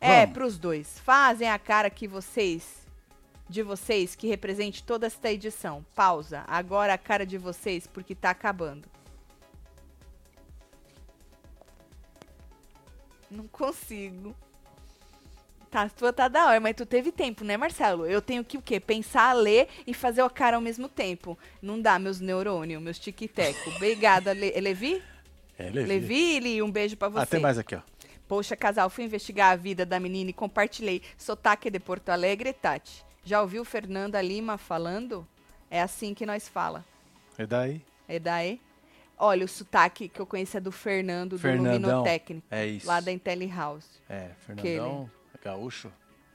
É, 0.00 0.20
Vamos. 0.22 0.32
pros 0.32 0.58
dois. 0.58 0.98
Fazem 1.00 1.50
a 1.50 1.58
cara 1.58 1.90
que 1.90 2.08
vocês, 2.08 2.86
de 3.46 3.62
vocês, 3.62 4.14
que 4.14 4.26
represente 4.26 4.82
toda 4.82 5.06
esta 5.06 5.30
edição. 5.30 5.84
Pausa. 5.94 6.42
Agora 6.46 6.94
a 6.94 6.98
cara 6.98 7.26
de 7.26 7.36
vocês, 7.36 7.86
porque 7.86 8.14
tá 8.14 8.30
acabando. 8.30 8.88
Não 13.30 13.46
consigo. 13.46 14.34
Tá, 15.70 15.82
a 15.82 15.88
tua 15.88 16.12
tá 16.12 16.26
da 16.26 16.46
hora, 16.46 16.58
mas 16.58 16.74
tu 16.74 16.84
teve 16.84 17.12
tempo, 17.12 17.44
né, 17.44 17.56
Marcelo? 17.56 18.04
Eu 18.04 18.20
tenho 18.20 18.44
que 18.44 18.58
o 18.58 18.62
quê? 18.62 18.80
Pensar, 18.80 19.32
ler 19.34 19.68
e 19.86 19.94
fazer 19.94 20.20
a 20.22 20.28
cara 20.28 20.56
ao 20.56 20.60
mesmo 20.60 20.88
tempo. 20.88 21.38
Não 21.62 21.80
dá, 21.80 21.96
meus 21.96 22.18
neurônios, 22.20 22.82
meus 22.82 22.98
tic-teco. 22.98 23.70
Obrigada, 23.76 24.32
Le 24.32 24.50
Levi? 24.60 25.00
É, 25.56 25.70
Levi. 25.70 25.86
Levi, 25.86 26.40
Li, 26.40 26.62
um 26.62 26.70
beijo 26.70 26.96
pra 26.96 27.08
você. 27.08 27.22
Ah, 27.22 27.26
tem 27.26 27.40
mais 27.40 27.56
aqui, 27.56 27.76
ó. 27.76 27.80
Poxa, 28.26 28.56
casal, 28.56 28.90
fui 28.90 29.04
investigar 29.04 29.52
a 29.52 29.56
vida 29.56 29.86
da 29.86 30.00
menina 30.00 30.30
e 30.30 30.32
compartilhei. 30.32 31.02
Sotaque 31.16 31.70
de 31.70 31.78
Porto 31.78 32.08
Alegre, 32.08 32.52
Tati. 32.52 33.04
Já 33.24 33.40
ouviu 33.40 33.64
Fernanda 33.64 34.20
Lima 34.20 34.58
falando? 34.58 35.26
É 35.70 35.80
assim 35.80 36.14
que 36.14 36.26
nós 36.26 36.48
fala. 36.48 36.84
E 37.38 37.46
daí? 37.46 37.80
É 38.08 38.18
daí? 38.18 38.60
Olha, 39.16 39.44
o 39.44 39.48
sotaque 39.48 40.08
que 40.08 40.18
eu 40.18 40.26
conheço 40.26 40.56
é 40.56 40.60
do 40.60 40.72
Fernando, 40.72 41.30
do 41.30 41.38
Fernandão. 41.38 41.72
Luminotécnico, 41.74 42.46
É 42.50 42.66
isso. 42.66 42.86
lá 42.86 43.00
da 43.00 43.12
IntelliHouse. 43.12 43.86
É, 44.08 44.30
Fernandão, 44.46 45.10
gaúcho. 45.42 45.90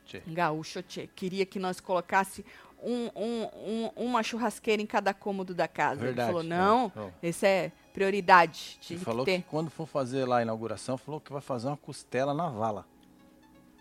Tchê. 0.05 0.22
Gaúcho, 0.27 0.81
tchê. 0.83 1.07
Queria 1.15 1.46
que 1.46 1.57
nós 1.59 1.79
colocasse 1.79 2.46
um, 2.81 3.09
um- 3.15 3.50
um- 3.55 3.91
uma 3.96 4.22
churrasqueira 4.22 4.81
em 4.81 4.85
cada 4.85 5.13
cômodo 5.13 5.55
da 5.55 5.68
casa. 5.68 6.01
Verdade, 6.01 6.29
Ele 6.29 6.37
falou, 6.37 6.44
não, 6.44 6.91
é. 6.96 7.00
Ó. 7.00 7.09
esse 7.24 7.46
é 7.48 7.72
prioridade. 7.94 8.77
Ele 8.89 9.00
que 9.00 9.05
falou 9.05 9.25
ter. 9.25 9.37
que 9.39 9.44
quando 9.50 9.70
for 9.72 9.87
fazer 9.87 10.25
lá 10.25 10.37
a 10.37 10.41
inauguração, 10.44 10.98
falou 10.98 11.20
que 11.20 11.31
vai 11.33 11.41
fazer 11.41 11.68
uma 11.68 11.77
costela 11.77 12.33
na 12.33 12.48
vala. 12.50 12.85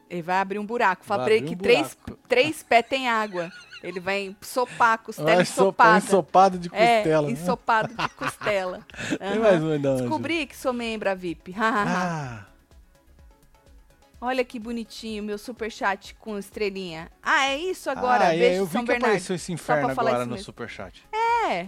Ele 0.08 0.22
vai 0.22 0.36
abrir 0.38 0.58
um 0.58 0.64
buraco. 0.66 1.04
Fala 1.04 1.24
pra 1.24 1.34
ele 1.34 1.46
que 1.48 1.54
um 1.54 1.58
três, 1.58 1.96
três 2.28 2.62
pés 2.62 2.86
tem 2.88 3.08
água. 3.08 3.50
Ele 3.82 4.00
vai 4.00 4.34
sopar 4.40 4.92
a 4.92 4.98
costela 4.98 5.32
Vai 5.34 5.42
ensopada. 5.42 5.98
ensopado 5.98 6.58
de 6.58 6.68
É, 6.72 6.96
costela. 6.98 7.26
né? 7.26 7.32
ensopado 7.32 7.94
de 7.94 8.08
costela. 8.10 8.86
Tem 9.18 9.28
Aham. 9.28 9.40
mais 9.40 9.62
onde? 9.62 9.78
Descobri 10.00 10.46
que 10.46 10.56
sou 10.56 10.72
membra 10.72 11.14
VIP. 11.14 11.54
Ah, 11.58 12.46
Olha 14.24 14.44
que 14.44 14.58
bonitinho, 14.58 15.22
meu 15.22 15.36
superchat 15.38 16.14
com 16.14 16.38
estrelinha. 16.38 17.10
Ah, 17.22 17.46
é 17.46 17.58
isso 17.58 17.90
agora? 17.90 18.28
ah, 18.28 18.34
é, 18.34 18.38
Beijo 18.38 18.60
eu 18.60 18.64
de 18.64 18.66
vi 18.68 18.72
São 18.72 18.80
que 18.82 18.86
Bernardo. 18.88 19.04
apareceu 19.12 19.36
esse 19.36 19.52
inferno 19.52 19.88
agora 19.90 20.24
no 20.24 20.32
mesmo. 20.32 20.44
superchat. 20.44 21.04
É. 21.48 21.66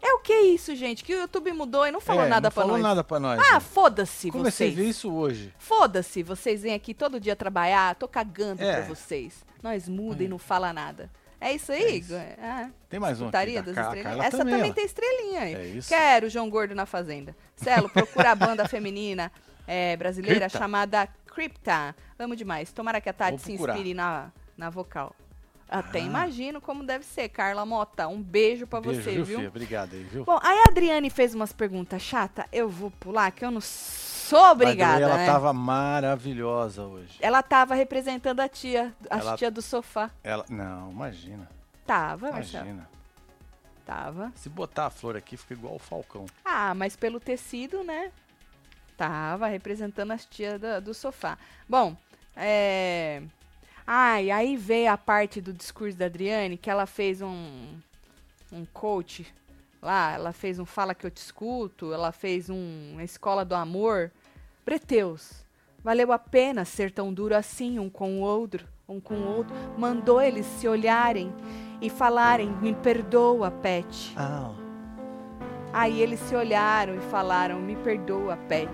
É 0.00 0.12
o 0.14 0.20
que 0.20 0.32
é 0.32 0.42
isso, 0.42 0.74
gente? 0.76 1.02
Que 1.02 1.12
o 1.14 1.18
YouTube 1.20 1.52
mudou 1.52 1.84
e 1.86 1.90
não 1.90 2.00
falou 2.00 2.22
É, 2.24 2.28
nada 2.28 2.48
não 2.48 2.52
pra 2.52 2.62
falou 2.62 2.76
nós. 2.78 2.82
nada 2.82 3.02
pra 3.04 3.18
nós. 3.18 3.40
Ah, 3.50 3.54
né? 3.54 3.60
foda-se 3.60 4.30
Comecei 4.30 4.68
vocês. 4.68 4.78
a 4.78 4.82
ver 4.82 4.88
isso 4.88 5.12
hoje. 5.12 5.52
Foda-se, 5.58 6.22
vocês 6.22 6.62
vêm 6.62 6.72
aqui 6.74 6.94
todo 6.94 7.18
dia 7.18 7.34
trabalhar, 7.34 7.94
tô 7.96 8.06
cagando 8.06 8.62
É. 8.62 8.76
pra 8.76 8.82
vocês. 8.94 9.44
Nós 9.62 9.88
muda 9.88 10.22
e 10.22 10.28
não 10.28 10.38
fala 10.38 10.72
nada. 10.72 11.10
É 11.40 11.52
isso 11.52 11.70
aí, 11.72 11.82
É 11.82 11.90
isso. 11.96 12.12
Igor? 12.14 12.24
Ah, 12.40 12.70
Tem 12.88 12.98
mais 13.00 13.20
um 13.20 13.28
aqui, 13.28 13.60
das 13.62 13.74
Car- 13.74 13.84
estrelinhas. 13.96 14.24
Essa 14.26 14.38
também, 14.38 14.54
também, 14.56 14.72
tem 14.72 14.84
estrelinha 14.84 15.40
aí. 15.40 15.54
É 15.54 15.64
isso. 15.66 15.88
Quero 15.88 16.26
o 16.26 16.30
João 16.30 16.48
Gordo 16.48 16.74
na 16.74 16.86
Fazenda. 16.86 17.36
Celo, 17.56 17.88
procura 17.88 18.30
a 18.30 18.34
banda 18.34 18.66
feminina 18.68 19.30
é, 19.66 19.96
brasileira 19.96 20.40
Cripta. 20.46 20.58
chamada 20.58 21.08
Crypta. 21.28 21.94
Amo 22.18 22.34
demais. 22.34 22.72
Tomara 22.72 23.00
que 23.00 23.08
a 23.08 23.12
Tati 23.12 23.40
se 23.40 23.52
inspire 23.52 23.94
na, 23.94 24.30
na 24.56 24.70
vocal. 24.70 25.14
Até 25.70 25.98
Ah. 25.98 26.02
imagino 26.02 26.60
como 26.60 26.82
deve 26.82 27.04
ser. 27.04 27.28
Carla 27.28 27.64
Mota, 27.66 28.08
um 28.08 28.20
beijo 28.22 28.66
pra 28.66 28.80
Beijo, 28.80 29.02
você, 29.02 29.10
viu, 29.12 29.24
viu? 29.24 29.36
filha? 29.38 29.48
Obrigado 29.48 29.92
aí, 29.92 30.02
viu? 30.02 30.24
Bom, 30.24 30.38
aí 30.42 30.58
a 30.60 30.70
Adriane 30.70 31.10
fez 31.10 31.34
umas 31.34 31.52
perguntas 31.52 32.00
chatas. 32.00 32.46
Eu 32.50 32.68
vou 32.70 32.90
pular, 32.90 33.30
que 33.30 33.44
eu 33.44 33.50
não 33.50 33.60
sou 33.60 34.50
obrigada, 34.52 35.02
ela 35.04 35.16
né? 35.18 35.26
tava 35.26 35.52
maravilhosa 35.52 36.82
hoje. 36.84 37.18
Ela 37.20 37.42
tava 37.42 37.74
representando 37.74 38.40
a 38.40 38.48
tia, 38.48 38.94
a 39.10 39.18
Ela- 39.18 39.36
tia 39.36 39.50
do 39.50 39.60
sofá. 39.60 40.10
Ela, 40.24 40.44
não, 40.48 40.90
imagina. 40.90 41.48
Tava, 41.86 42.32
Marcelo. 42.32 42.64
Imagina. 42.64 42.88
Tava. 43.84 44.32
Se 44.36 44.48
botar 44.48 44.86
a 44.86 44.90
flor 44.90 45.16
aqui, 45.16 45.36
fica 45.36 45.54
igual 45.54 45.74
o 45.74 45.78
Falcão. 45.78 46.26
Ah, 46.44 46.74
mas 46.74 46.94
pelo 46.96 47.18
tecido, 47.18 47.82
né? 47.82 48.10
Tava 48.98 49.46
representando 49.46 50.10
as 50.10 50.26
tias 50.26 50.60
da- 50.60 50.80
do 50.80 50.92
sofá. 50.92 51.38
Bom, 51.68 51.96
é. 52.36 53.22
Ai, 53.86 54.30
aí 54.30 54.56
veio 54.56 54.92
a 54.92 54.98
parte 54.98 55.40
do 55.40 55.52
discurso 55.52 55.96
da 55.96 56.04
Adriane, 56.06 56.58
que 56.58 56.68
ela 56.68 56.84
fez 56.84 57.22
um, 57.22 57.78
um 58.52 58.66
coach 58.66 59.26
lá, 59.80 60.12
ela 60.12 60.32
fez 60.32 60.58
um 60.58 60.66
Fala 60.66 60.94
Que 60.94 61.06
Eu 61.06 61.10
Te 61.10 61.16
Escuto, 61.18 61.94
ela 61.94 62.12
fez 62.12 62.50
um 62.50 62.90
uma 62.92 63.02
Escola 63.04 63.44
do 63.46 63.54
Amor. 63.54 64.10
Breteus, 64.66 65.30
valeu 65.82 66.12
a 66.12 66.18
pena 66.18 66.64
ser 66.66 66.90
tão 66.90 67.14
duro 67.14 67.34
assim 67.34 67.78
um 67.78 67.88
com 67.88 68.18
o 68.18 68.20
outro, 68.20 68.66
um 68.86 69.00
com 69.00 69.14
o 69.14 69.36
outro. 69.36 69.54
Mandou 69.78 70.20
eles 70.20 70.44
se 70.44 70.68
olharem 70.68 71.32
e 71.80 71.88
falarem, 71.88 72.50
me 72.60 72.74
perdoa, 72.74 73.50
Pet. 73.50 74.12
Ah, 74.16 74.50
Aí 75.78 76.02
eles 76.02 76.18
se 76.18 76.34
olharam 76.34 76.96
e 76.96 77.00
falaram: 77.02 77.60
Me 77.60 77.76
perdoa, 77.76 78.36
Pet. 78.48 78.68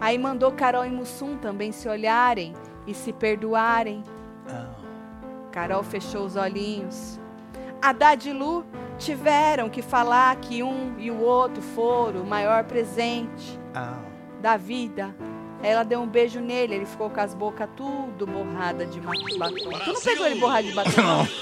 Aí 0.00 0.16
mandou 0.16 0.52
Carol 0.52 0.86
e 0.86 0.88
Mussum 0.88 1.36
também 1.36 1.72
se 1.72 1.88
olharem 1.88 2.54
e 2.86 2.94
se 2.94 3.12
perdoarem. 3.12 4.04
ah. 4.48 4.70
Carol 5.50 5.82
fechou 5.82 6.24
os 6.24 6.36
olhinhos. 6.36 7.18
Haddad 7.82 8.28
e 8.28 8.32
Lu 8.32 8.64
tiveram 8.98 9.68
que 9.68 9.82
falar 9.82 10.36
que 10.36 10.62
um 10.62 10.96
e 10.96 11.10
o 11.10 11.20
outro 11.20 11.60
foram 11.60 12.22
o 12.22 12.26
maior 12.26 12.62
presente 12.62 13.58
ah. 13.74 13.98
da 14.40 14.56
vida. 14.56 15.12
Ela 15.60 15.82
deu 15.82 16.00
um 16.00 16.06
beijo 16.06 16.38
nele, 16.38 16.76
ele 16.76 16.86
ficou 16.86 17.10
com 17.10 17.20
as 17.20 17.34
bocas 17.34 17.68
tudo 17.76 18.28
borrada 18.28 18.86
de 18.86 19.00
batom. 19.00 19.24
Tu 19.84 19.92
não 19.92 20.00
pegou 20.00 20.24
ele 20.24 20.38
borrado 20.38 20.68
de 20.68 20.72
batom? 20.72 21.02
não? 21.02 21.26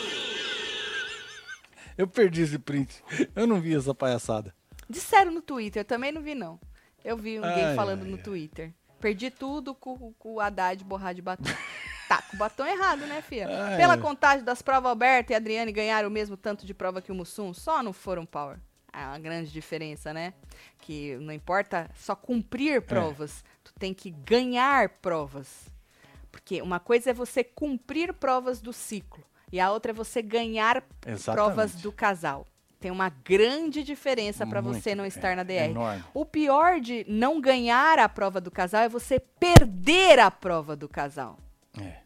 Eu 1.99 2.09
perdi 2.09 2.41
esse 2.41 2.59
print. 2.59 3.05
Eu 3.37 3.47
não 3.47 3.61
vi 3.61 3.77
essa 3.77 3.95
palhaçada. 3.95 4.55
Disseram 4.89 5.33
no 5.33 5.43
Twitter, 5.43 5.81
eu 5.81 5.85
também 5.85 6.13
não 6.13 6.21
vi 6.21 6.35
não. 6.35 6.59
Eu 7.05 7.17
vi 7.17 7.37
alguém 7.37 7.65
Ai, 7.65 7.75
falando 7.75 8.03
ai, 8.03 8.09
no 8.09 8.17
ai. 8.17 8.23
Twitter. 8.23 8.73
Perdi 9.01 9.31
tudo 9.31 9.75
com, 9.75 10.13
com 10.15 10.35
o 10.35 10.41
Haddad 10.41 10.85
borrar 10.85 11.15
de 11.15 11.23
batom. 11.23 11.45
tá, 12.09 12.23
com 12.23 12.37
o 12.37 12.39
batom 12.39 12.65
errado, 12.65 13.07
né, 13.07 13.21
filha? 13.23 13.49
Pela 13.77 13.99
contagem 13.99 14.45
das 14.45 14.63
provas, 14.63 14.91
Alberto 14.91 15.33
e 15.33 15.35
Adriane 15.35 15.73
ganharam 15.73 16.09
o 16.09 16.13
mesmo 16.13 16.37
tanto 16.37 16.65
de 16.65 16.73
prova 16.73 17.03
que 17.03 17.11
o 17.11 17.15
Mussum, 17.15 17.53
só 17.53 17.83
não 17.83 17.93
foram 17.93 18.25
power. 18.25 18.59
É 18.93 19.07
uma 19.07 19.19
grande 19.19 19.51
diferença, 19.51 20.13
né? 20.13 20.35
Que 20.79 21.17
não 21.17 21.33
importa 21.33 21.91
só 21.97 22.15
cumprir 22.15 22.83
provas, 22.83 23.43
tu 23.65 23.73
tem 23.79 23.95
que 23.95 24.11
ganhar 24.11 24.91
provas. 25.01 25.73
Porque 26.31 26.61
uma 26.63 26.79
coisa 26.79 27.11
é 27.11 27.15
você 27.15 27.43
cumprir 27.43 28.13
provas 28.13 28.61
do 28.61 28.73
ciclo 28.73 29.25
e 29.51 29.59
a 29.59 29.71
outra 29.71 29.93
é 29.93 29.95
você 29.95 30.23
ganhar 30.23 30.83
Exatamente. 31.07 31.25
provas 31.25 31.75
do 31.75 31.91
casal. 31.93 32.47
Tem 32.83 32.91
uma 32.91 33.11
grande 33.11 33.85
diferença 33.85 34.45
para 34.45 34.61
você 34.61 34.93
não 34.93 35.05
é, 35.05 35.07
estar 35.07 35.37
na 35.37 35.43
é 35.43 35.45
DR. 35.45 35.71
enorme. 35.71 36.05
O 36.13 36.27
pior 36.27 36.81
de 36.81 37.07
não 37.09 37.41
ganhar 37.41 37.97
a 38.01 38.09
prova 38.09 38.41
do 38.41 38.51
casal 38.51 38.83
é 38.83 38.89
você 38.89 39.21
perder 39.21 40.19
a 40.19 40.33
prova 40.33 40.75
do 40.75 40.89
casal. 40.89 41.39
É. 41.81 41.99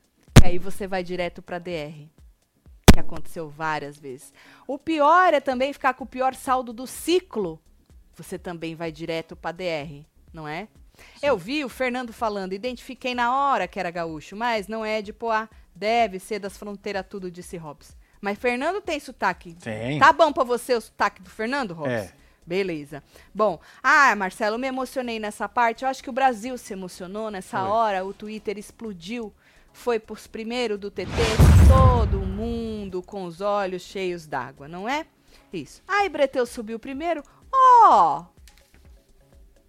E 0.43 0.47
aí 0.49 0.59
você 0.59 0.87
vai 0.87 1.03
direto 1.03 1.41
pra 1.41 1.59
DR. 1.59 2.11
Que 2.93 3.01
aconteceu 3.01 3.49
várias 3.49 3.97
vezes. 3.97 4.35
O 4.67 4.77
pior 4.79 5.33
é 5.33 5.41
também 5.41 5.73
ficar 5.73 5.95
com 5.95 6.05
o 6.05 6.07
pior 6.07 6.35
saldo 6.35 6.75
do 6.75 6.87
ciclo. 6.87 7.59
Você 8.15 8.39
também 8.39 8.75
vai 8.75 8.93
direto 8.93 9.35
pra 9.35 9.53
DR, 9.53 10.05
não 10.31 10.47
é? 10.47 10.69
Eu 11.23 11.39
vi 11.39 11.65
o 11.65 11.71
Fernando 11.71 12.13
falando, 12.13 12.53
identifiquei 12.53 13.15
na 13.15 13.35
hora 13.35 13.67
que 13.67 13.81
era 13.81 13.91
gaúcho, 13.91 14.37
mas 14.37 14.69
não 14.69 14.85
é 14.85 15.01
de 15.01 15.15
Poá. 15.15 15.49
Deve 15.75 16.19
ser 16.19 16.39
das 16.39 16.59
fronteiras 16.59 17.07
tudo, 17.09 17.31
disse 17.31 17.57
Hobbs. 17.57 17.97
Mas 18.21 18.39
Fernando 18.39 18.81
tem 18.81 18.99
sotaque. 18.99 19.55
Tem. 19.55 19.99
Tá 19.99 20.13
bom 20.13 20.33
pra 20.33 20.45
você 20.45 20.75
o 20.75 20.81
sotaque 20.81 21.23
do 21.23 21.31
Fernando, 21.31 21.75
Hobbs? 21.75 21.93
É. 21.93 22.13
Beleza. 22.47 23.03
Bom, 23.35 23.61
ah, 23.83 24.15
Marcelo, 24.15 24.57
me 24.59 24.69
emocionei 24.69 25.19
nessa 25.19 25.49
parte. 25.49 25.85
Eu 25.85 25.89
acho 25.91 26.03
que 26.03 26.09
o 26.11 26.13
Brasil 26.13 26.57
se 26.57 26.73
emocionou 26.73 27.31
nessa 27.31 27.59
Foi. 27.61 27.69
hora. 27.69 28.05
O 28.05 28.13
Twitter 28.15 28.57
explodiu. 28.57 29.33
Foi 29.73 29.99
pros 29.99 30.27
primeiros 30.27 30.79
do 30.79 30.91
TT, 30.91 31.05
todo 31.69 32.21
mundo 32.21 33.03
com 33.03 33.25
os 33.25 33.43
olhos 33.43 33.83
cheios 33.83 34.27
d'água, 34.27 34.67
não 34.67 34.89
é? 34.89 35.05
Isso. 35.53 35.83
Aí 35.87 36.09
Breteu 36.09 36.47
subiu 36.47 36.79
primeiro. 36.79 37.23
Ó! 37.53 38.25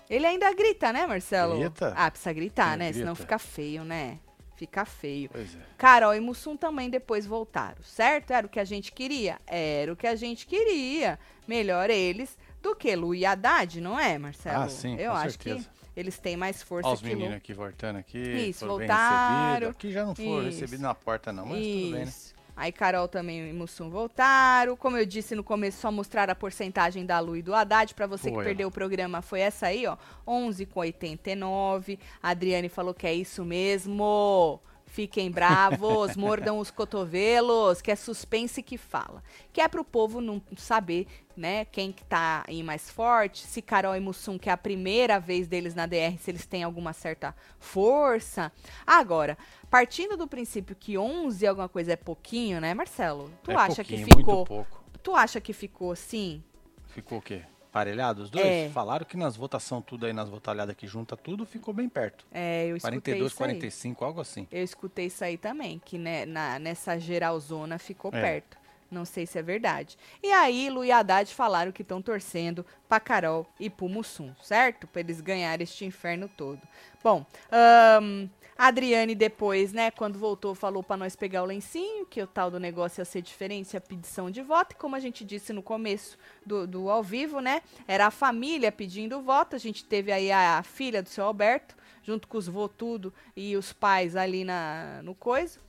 Ele 0.10 0.25
ainda 0.25 0.53
grita, 0.53 0.93
né, 0.93 1.05
Marcelo? 1.05 1.60
Grita. 1.60 1.93
Ah, 1.95 2.10
precisa 2.10 2.31
gritar, 2.31 2.75
Ele 2.75 2.83
né? 2.86 2.93
Senão 2.93 3.13
grita. 3.13 3.21
fica 3.21 3.38
feio, 3.38 3.83
né? 3.83 4.19
Fica 4.58 4.84
feio. 4.86 5.30
Pois 5.32 5.56
é. 5.56 5.60
Carol 5.78 6.15
e 6.15 6.20
Mussum 6.20 6.58
também 6.58 6.89
depois 6.89 7.28
voltaram, 7.28 7.82
certo? 7.84 8.32
Era 8.32 8.46
o 8.48 8.50
que 8.50 8.60
a 8.60 8.65
gente 8.65 8.91
queria? 8.91 9.39
Era 9.46 9.93
o 9.93 9.96
que 9.96 10.08
a 10.08 10.15
gente 10.15 10.48
queria. 10.48 11.20
Melhor 11.48 11.91
eles 11.91 12.36
do 12.62 12.76
que 12.76 12.93
Lu 12.96 13.13
e 13.13 13.24
Haddad, 13.24 13.80
não 13.80 14.00
é, 14.00 14.17
Marcelo? 14.17 14.63
Ah, 14.63 14.67
sim, 14.70 14.96
Eu 14.98 15.12
com 15.12 15.17
acho 15.17 15.32
certeza. 15.38 15.70
que 15.93 16.00
eles 16.00 16.17
têm 16.20 16.36
mais 16.36 16.63
força 16.63 16.88
Olha 16.88 16.96
os 16.96 17.02
Lu. 17.04 17.08
meninos 17.08 17.36
aqui 17.36 17.54
voltando 17.54 17.98
aqui. 17.98 18.17
Isso, 18.17 18.65
voltaram. 18.65 19.70
Aqui 19.70 19.91
já 19.91 20.04
não 20.04 20.15
foram 20.15 20.39
Isso. 20.39 20.60
recebidos 20.60 20.80
na 20.80 20.96
porta, 20.96 21.32
não, 21.32 21.46
mas 21.46 21.58
tudo 21.60 21.91
bem, 21.91 22.06
né? 22.06 22.12
Aí 22.58 22.72
Carol 22.72 23.08
também 23.08 23.48
e 23.48 23.54
Mussum 23.54 23.88
voltaram. 23.88 24.76
Como 24.76 24.98
eu 24.98 25.06
disse 25.06 25.36
no 25.36 25.43
começo, 25.43 25.80
só 25.80 25.91
mostrar 25.91 26.28
a 26.28 26.34
porcentagem 26.34 27.06
da 27.06 27.20
Lu 27.20 27.38
e 27.38 27.43
do 27.43 27.54
Haddad. 27.54 27.93
Pra 27.93 28.08
você 28.08 28.30
que 28.32 28.36
Foi, 28.36 28.43
perdeu 28.43 28.65
ó. 28.65 28.70
o 28.70 28.74
programa, 28.74 29.22
foi 29.22 29.41
essa 29.41 29.67
aí, 29.67 29.86
ó. 29.86 29.96
11,89. 30.28 32.00
A 32.22 32.30
Adriane 32.32 32.67
falou 32.67 32.96
que 32.96 33.06
é 33.06 33.13
isso 33.13 33.46
mesmo. 33.46 34.60
Fiquem 34.88 35.30
bravos, 35.30 36.15
mordam 36.17 36.58
os 36.60 36.71
cotovelos, 36.71 37.82
que 37.82 37.91
é 37.91 37.95
suspense 37.95 38.63
que 38.63 38.78
fala. 38.78 39.21
Que 39.54 39.62
é 39.62 39.67
pro 39.67 39.84
povo 39.84 40.21
não 40.21 40.41
saber, 40.56 41.06
né, 41.36 41.65
quem 41.65 41.91
que 41.91 42.04
tá 42.04 42.43
aí 42.47 42.63
mais 42.63 42.89
forte, 42.89 43.45
se 43.45 43.62
Carol 43.62 43.95
e 43.95 44.00
Mussum, 44.00 44.39
que 44.39 44.50
é 44.50 44.54
a 44.54 44.58
primeira 44.58 45.19
vez 45.19 45.47
deles 45.47 45.76
na 45.76 45.86
DR, 45.86 46.17
se 46.19 46.32
eles 46.32 46.45
têm 46.45 46.63
alguma 46.63 46.93
certa 46.93 47.36
força. 47.60 48.52
Agora, 48.86 49.38
partindo 49.69 50.17
do 50.17 50.28
princípio 50.28 50.76
que 50.76 50.97
11 50.97 51.45
alguma 51.45 51.69
coisa 51.69 51.93
é 51.93 51.95
pouquinho, 51.95 52.60
né, 52.60 52.73
Marcelo? 52.73 53.30
Tu 53.43 53.52
É 53.52 53.56
acha 53.56 53.84
que 53.84 53.97
ficou, 54.04 54.65
tu 55.04 55.15
acha 55.15 55.39
que 55.39 55.54
ficou 55.54 55.91
assim? 55.91 56.41
Ficou 56.88 57.19
o 57.19 57.21
quê? 57.21 57.43
Parelhado 57.77 58.23
os 58.23 58.29
dois? 58.31 58.45
É. 58.45 58.69
Falaram 58.69 59.05
que 59.05 59.15
nas 59.15 59.35
votação 59.35 59.81
tudo 59.81 60.05
aí, 60.07 60.13
nas 60.13 60.29
votalhadas 60.29 60.75
que 60.75 60.87
junta 60.87 61.15
tudo, 61.15 61.45
ficou 61.45 61.73
bem 61.73 61.87
perto. 61.87 62.25
É, 62.31 62.65
eu 62.65 62.77
escutei 62.77 62.99
42, 62.99 63.31
isso 63.31 63.43
aí. 63.43 63.49
45, 63.49 64.05
algo 64.05 64.19
assim. 64.21 64.47
Eu 64.51 64.63
escutei 64.63 65.05
isso 65.05 65.23
aí 65.23 65.37
também, 65.37 65.79
que 65.83 65.97
né, 65.97 66.25
na, 66.25 66.57
nessa 66.57 66.97
geralzona 66.99 67.77
ficou 67.77 68.09
É. 68.13 68.19
perto. 68.21 68.57
Não 68.89 69.03
sei 69.03 69.25
se 69.27 69.37
é 69.37 69.41
verdade. 69.41 69.97
E 70.23 70.31
aí, 70.31 70.69
Lu 70.69 70.83
e 70.83 70.91
Haddad 70.93 71.35
falaram 71.35 71.73
que 71.73 71.81
estão 71.81 72.01
torcendo 72.01 72.65
pra 72.87 73.01
Carol 73.01 73.45
e 73.59 73.69
pro 73.69 73.89
Mussum, 73.89 74.33
certo? 74.41 74.87
Pra 74.87 75.01
eles 75.01 75.19
ganharem 75.19 75.63
este 75.63 75.83
inferno 75.83 76.29
todo. 76.29 76.61
Bom, 77.03 77.25
ahn, 77.51 78.29
a 78.58 78.67
Adriane 78.67 79.13
depois, 79.13 79.72
né, 79.72 79.91
quando 79.91 80.17
voltou, 80.17 80.56
falou 80.56 80.82
pra 80.82 80.98
nós 80.98 81.15
pegar 81.15 81.43
o 81.43 81.46
lencinho, 81.46 82.06
que 82.08 82.22
o 82.22 82.26
tal 82.26 82.50
do 82.50 82.60
negócio 82.60 83.02
ia 83.02 83.06
ser 83.06 83.22
diferente, 83.22 83.78
a 83.78 83.82
pedição 83.82 84.32
de 84.32 84.41
voto. 84.41 84.74
E 84.74 84.76
como 84.76 84.96
a 84.96 85.00
gente 85.00 85.24
disse 85.24 85.54
no 85.54 85.62
começo 85.62 86.17
do, 86.46 86.65
do 86.65 86.89
ao 86.89 87.04
vivo, 87.04 87.39
né, 87.39 87.62
era 87.88 88.08
a 88.08 88.12
família 88.12 88.72
pedindo 88.72 89.22
voto. 89.22 89.56
A 89.56 89.60
gente 89.60 89.86
teve 89.86 90.12
aí 90.12 90.32
a, 90.32 90.58
a 90.58 90.63
filha 90.63 91.04
do 91.04 91.10
seu 91.10 91.24
Alberto, 91.24 91.76
junto 92.02 92.28
com 92.28 92.38
os 92.38 92.48
vô 92.48 92.67
tudo 92.67 93.13
e 93.36 93.56
os 93.56 93.72
pais 93.74 94.15
ali 94.15 94.43
na, 94.43 95.02
no 95.04 95.13
coiso. 95.13 95.60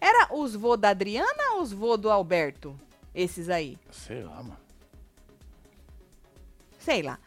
Era 0.00 0.34
os 0.34 0.54
vô 0.54 0.76
da 0.76 0.90
Adriana 0.90 1.54
ou 1.54 1.62
os 1.62 1.72
vô 1.72 1.96
do 1.96 2.10
Alberto? 2.10 2.78
Esses 3.14 3.48
aí. 3.48 3.78
Sei 3.90 4.22
lá, 4.22 4.42
mano. 4.42 4.58
Sei 6.78 7.00
lá. 7.00 7.18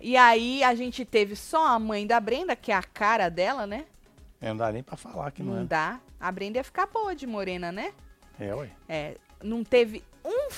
E 0.00 0.16
aí 0.16 0.62
a 0.62 0.74
gente 0.74 1.04
teve 1.04 1.34
só 1.34 1.66
a 1.66 1.78
mãe 1.78 2.06
da 2.06 2.20
Brenda, 2.20 2.54
que 2.54 2.70
é 2.70 2.74
a 2.74 2.82
cara 2.82 3.28
dela, 3.28 3.66
né? 3.66 3.86
É, 4.44 4.48
Não 4.48 4.56
dá 4.58 4.70
nem 4.70 4.82
pra 4.82 4.96
falar 4.96 5.30
que 5.30 5.42
não, 5.42 5.54
Não 5.54 5.62
é. 5.62 5.64
dá. 5.64 6.00
A 6.20 6.30
Brenda 6.30 6.58
ia 6.58 6.64
ficar 6.64 6.86
boa 6.86 7.14
de 7.16 7.26
morena, 7.26 7.72
né? 7.72 7.94
É, 8.38 8.54
ué. 8.54 8.70
É, 8.88 9.16
não 9.42 9.64
teve 9.64 10.04
um 10.24 10.48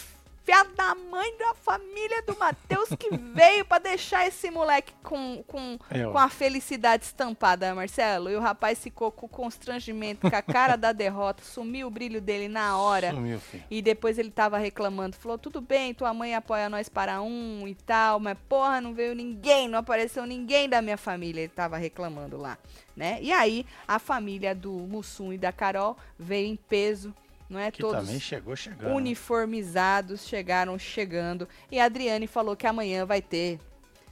fiado 0.46 0.72
da 0.76 0.94
mãe 0.94 1.36
da 1.36 1.54
família 1.54 2.22
do 2.22 2.38
Matheus 2.38 2.88
que 2.90 3.10
veio 3.16 3.64
pra 3.64 3.80
deixar 3.80 4.28
esse 4.28 4.48
moleque 4.48 4.94
com, 5.02 5.42
com, 5.44 5.76
É, 5.90 6.04
com 6.04 6.16
a 6.16 6.28
felicidade 6.28 7.04
estampada, 7.04 7.74
Marcelo. 7.74 8.30
E 8.30 8.36
o 8.36 8.40
rapaz 8.40 8.78
ficou 8.78 9.10
com 9.10 9.26
constrangimento, 9.26 10.30
com 10.30 10.36
a 10.36 10.42
cara 10.42 10.76
da 10.76 10.92
derrota, 10.92 11.42
sumiu 11.42 11.88
o 11.88 11.90
brilho 11.90 12.20
dele 12.20 12.46
na 12.46 12.78
hora. 12.78 13.10
Sumiu, 13.10 13.40
filho. 13.40 13.64
E 13.68 13.82
depois 13.82 14.20
ele 14.20 14.30
tava 14.30 14.56
reclamando, 14.56 15.16
falou: 15.16 15.36
tudo 15.36 15.60
bem, 15.60 15.92
tua 15.92 16.14
mãe 16.14 16.36
apoia 16.36 16.68
nós 16.68 16.88
para 16.88 17.20
um 17.20 17.66
e 17.66 17.74
tal, 17.74 18.20
mas 18.20 18.38
porra, 18.48 18.80
não 18.80 18.94
veio 18.94 19.16
ninguém, 19.16 19.66
não 19.66 19.80
apareceu 19.80 20.24
ninguém 20.24 20.68
da 20.68 20.80
minha 20.80 20.96
família. 20.96 21.40
Ele 21.40 21.48
tava 21.48 21.76
reclamando 21.76 22.36
lá, 22.36 22.56
né? 22.94 23.18
E 23.20 23.32
aí 23.32 23.66
a 23.88 23.98
família 23.98 24.54
do 24.54 24.70
Mussum 24.70 25.32
e 25.32 25.38
da 25.38 25.50
Carol 25.50 25.96
veio 26.16 26.46
em 26.46 26.54
peso, 26.56 27.12
não 27.48 27.58
é? 27.60 27.70
Que 27.70 27.80
Todos 27.80 28.00
também 28.04 28.18
chegou 28.20 28.54
chegando. 28.56 28.94
uniformizados 28.94 30.26
chegaram 30.26 30.78
chegando. 30.78 31.48
E 31.70 31.78
a 31.78 31.84
Adriane 31.84 32.26
falou 32.26 32.56
que 32.56 32.66
amanhã 32.66 33.04
vai 33.06 33.20
ter 33.22 33.58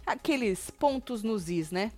aqueles 0.07 0.71
pontos 0.71 1.23
nos 1.23 1.49
is, 1.49 1.71
né? 1.71 1.91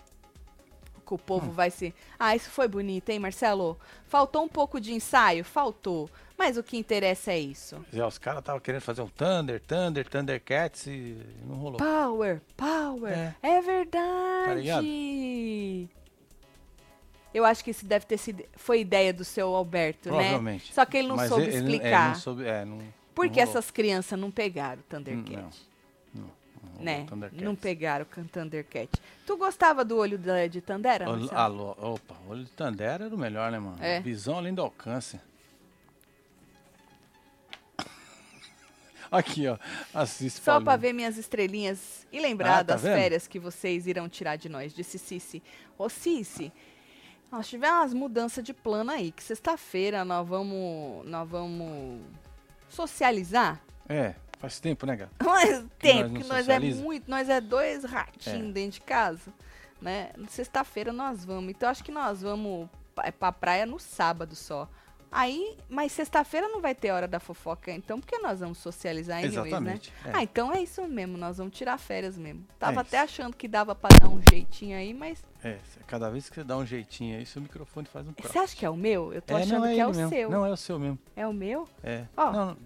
Que 1.07 1.13
o 1.13 1.17
Hum. 1.17 1.19
povo 1.19 1.51
vai 1.53 1.71
se. 1.71 1.95
Ah, 2.19 2.35
isso 2.35 2.51
foi 2.51 2.67
bonito, 2.67 3.11
hein, 3.11 3.19
Marcelo? 3.21 3.79
Faltou 4.07 4.43
um 4.45 4.49
pouco 4.49 4.81
de 4.81 4.93
ensaio? 4.93 5.45
Faltou. 5.45 6.11
Mas 6.37 6.57
o 6.59 6.63
que 6.63 6.77
interessa 6.77 7.33
é 7.33 7.39
isso. 7.39 7.83
É, 7.93 8.05
os 8.05 8.19
caras 8.19 8.41
estavam 8.41 8.61
querendo 8.61 8.83
fazer 8.83 9.01
um 9.03 9.09
Thunder, 9.09 9.61
Thunder, 9.61 10.07
Thundercats 10.09 10.87
e 10.87 11.17
não 11.47 11.55
rolou. 11.57 11.79
Power, 11.79 12.43
power. 12.57 13.13
É. 13.13 13.35
É, 13.41 13.61
verdade. 13.63 14.45
Tá 14.47 14.55
ligado? 14.55 14.85
Eu 17.37 17.45
acho 17.45 17.63
que 17.63 17.71
isso 17.71 17.85
deve 17.85 18.07
ter 18.07 18.17
sido. 18.17 18.43
Foi 18.55 18.81
ideia 18.81 19.13
do 19.13 19.23
seu 19.23 19.55
Alberto, 19.55 20.09
né? 20.09 20.17
Provavelmente. 20.17 20.73
Só 20.73 20.87
que 20.87 20.97
ele 20.97 21.09
não 21.09 21.17
Mas 21.17 21.29
soube 21.29 21.43
ele- 21.45 21.57
ele- 21.57 21.59
explicar. 21.77 22.07
É, 22.07 22.09
não 22.09 22.15
soube, 22.15 22.45
é, 22.47 22.65
não, 22.65 22.79
Por 23.15 23.29
que 23.29 23.39
essas 23.41 23.71
crianças 23.71 24.19
não 24.19 24.31
pegaram 24.31 24.81
o 24.81 24.85
Thundercat? 24.85 25.55
Não, 26.15 26.31
né? 26.81 27.07
Não 27.33 27.55
pegaram 27.55 28.07
o 28.17 28.25
Thundercat. 28.25 28.89
Tu 29.27 29.37
gostava 29.37 29.85
do 29.85 29.99
olho 29.99 30.17
da- 30.19 30.47
de 30.47 30.63
Tandera? 30.63 31.05
Alô, 31.33 31.77
opa, 31.79 32.15
o 32.27 32.31
olho 32.31 32.45
de 32.45 32.51
Tandera 32.53 33.05
era 33.05 33.15
o 33.15 33.19
melhor, 33.19 33.53
né, 33.53 33.59
mano? 33.59 33.77
É. 33.83 34.01
Visão 34.01 34.39
além 34.39 34.55
do 34.55 34.63
alcance. 34.63 35.21
Aqui, 39.11 39.47
ó. 39.47 39.59
Assiste 39.95 40.41
Só 40.43 40.61
pra 40.61 40.77
ver 40.77 40.93
minhas 40.95 41.17
estrelinhas 41.19 42.07
e 42.11 42.19
lembrar 42.19 42.55
Ah, 42.55 42.65
tá 42.65 42.73
das 42.75 42.83
vendo? 42.83 42.95
férias 42.95 43.27
que 43.27 43.39
vocês 43.39 43.87
irão 43.87 44.09
tirar 44.09 44.37
de 44.37 44.49
nós, 44.49 44.73
disse 44.75 44.99
Cici. 44.99 45.43
Ô 45.79 45.89
Cici, 45.89 46.51
nós 47.37 47.49
tivemos 47.49 47.77
umas 47.79 47.95
mudanças 47.95 48.43
de 48.43 48.53
plano 48.55 48.91
aí, 48.91 49.13
que 49.13 49.23
sexta-feira 49.23 50.05
nós 50.05 50.27
vamos, 50.27 51.07
nós 51.07 51.29
vamos 51.29 52.01
socializar. 52.69 53.61
É, 53.89 54.15
faz 54.39 54.59
tempo, 54.61 54.87
né, 54.87 54.97
gato? 54.97 55.13
Faz 55.23 55.65
tempo, 55.79 56.09
não 56.15 56.21
que 56.21 56.27
nós 56.29 56.49
é 56.49 56.59
muito, 56.59 57.11
nós 57.11 57.29
é 57.29 57.41
dois 57.41 57.85
ratinhos 57.85 58.49
É. 58.51 58.53
dentro 58.53 58.73
de 58.73 58.81
casa, 58.81 59.33
né? 59.81 60.11
Sexta-feira 60.29 60.93
nós 60.93 61.25
vamos, 61.25 61.51
então 61.51 61.69
acho 61.69 61.85
que 61.85 61.93
nós 61.93 62.23
vamos 62.23 62.69
pa- 62.95 63.13
pra 63.13 63.33
praia 63.33 63.65
no 63.67 63.79
sábado 63.79 64.35
só. 64.35 64.69
Aí, 65.11 65.57
mas 65.69 65.93
sexta-feira 65.93 66.49
não 66.49 66.61
vai 66.61 66.75
ter 66.75 66.91
hora 66.91 67.09
da 67.09 67.19
fofoca, 67.19 67.71
então 67.73 68.01
por 68.01 68.07
que 68.07 68.19
nós 68.19 68.41
vamos 68.41 68.59
socializar 68.59 69.19
anyways, 69.19 69.35
Exatamente. 69.47 69.93
né? 70.05 70.11
é. 70.11 70.17
Ah, 70.19 70.23
então 70.23 70.53
é 70.53 70.61
isso 70.63 70.83
mesmo, 70.87 71.17
nós 71.17 71.39
vamos 71.39 71.57
tirar 71.57 71.79
férias 71.79 72.19
mesmo. 72.19 72.45
Tava 72.59 72.81
É 72.81 72.83
até 72.83 72.99
achando 73.01 73.35
que 73.35 73.49
dava 73.49 73.75
pra 73.75 73.89
dar 73.99 74.09
um 74.09 74.21
jeitinho 74.31 74.77
aí, 74.77 74.93
mas 74.93 75.23
É, 75.43 75.59
cada 75.87 76.11
vez 76.11 76.29
que 76.29 76.35
você 76.35 76.45
dá 76.45 76.57
um 76.57 76.67
jeitinho 76.67 77.17
aí, 77.17 77.25
seu 77.25 77.41
microfone 77.41 77.87
faz 77.87 78.07
um 78.07 78.13
cross. 78.13 78.31
você 78.31 78.39
acha 78.39 78.57
que 78.57 78.67
é 78.67 78.71
o 78.71 78.77
meu? 78.77 79.13
Eu 79.15 79.23
tô 79.23 79.37
é, 79.39 79.43
achando 79.43 79.61
não, 79.61 79.67
é 79.67 79.75
que 79.75 79.81
é 79.81 79.87
o 79.87 79.95
mesmo. 79.95 80.09
seu. 80.11 80.31
Não, 80.31 80.45
é 80.47 80.51
o 80.51 80.57
seu 80.57 80.79
mesmo. 80.79 80.99
É 81.15 81.27
o 81.27 81.33
meu? 81.33 81.69
É. 81.83 82.05
Ó. 82.17 82.33
Não. 82.33 82.57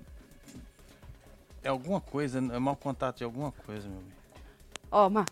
É 1.62 1.68
alguma 1.68 2.00
coisa, 2.00 2.38
é 2.38 2.58
mau 2.58 2.74
contato 2.74 3.18
de 3.18 3.24
alguma 3.24 3.52
coisa, 3.52 3.86
meu 3.86 4.00
bem. 4.00 4.12
Ó, 4.90 5.08
Ma, 5.10 5.24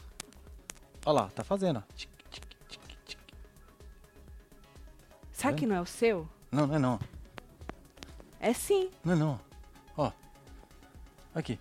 Olha 1.06 1.22
lá, 1.22 1.30
tá 1.34 1.42
fazendo, 1.42 1.78
ó. 1.78 1.82
Será 5.32 5.52
que 5.54 5.66
não 5.66 5.76
é 5.76 5.80
o 5.80 5.86
seu? 5.86 6.28
Não, 6.50 6.66
não 6.66 6.74
é 6.74 6.78
não. 6.78 7.00
É 8.40 8.52
sim. 8.52 8.90
Não 9.04 9.12
é 9.12 9.16
não. 9.16 9.40
Ó. 9.96 10.10
Aqui. 11.34 11.58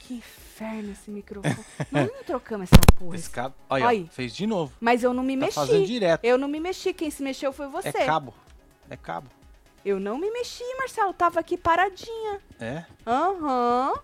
Que 0.00 0.14
inferno 0.14 0.90
esse 0.92 1.10
microfone. 1.10 1.54
nós 1.90 2.10
não 2.12 2.24
trocamos 2.24 2.68
essa 2.72 2.82
porra. 2.98 3.54
Aí, 3.70 3.82
ó, 3.82 3.86
Aí. 3.86 4.08
fez 4.10 4.34
de 4.34 4.46
novo. 4.46 4.72
Mas 4.80 5.02
eu 5.02 5.14
não 5.14 5.22
me 5.22 5.34
Tá 5.36 5.40
mexi. 5.46 5.54
fazendo 5.54 5.86
direto. 5.86 6.24
Eu 6.24 6.36
não 6.36 6.48
me 6.48 6.58
mexi. 6.58 6.92
Quem 6.92 7.10
se 7.10 7.22
mexeu 7.22 7.52
foi 7.52 7.68
você. 7.68 7.88
É 7.88 8.06
cabo. 8.06 8.34
É 8.88 8.96
cabo. 8.96 9.28
Eu 9.84 9.98
não 10.00 10.18
me 10.18 10.30
mexi, 10.30 10.64
Marcelo. 10.76 11.14
Tava 11.14 11.40
aqui 11.40 11.56
paradinha. 11.56 12.40
É? 12.58 12.84
Aham. 13.06 13.94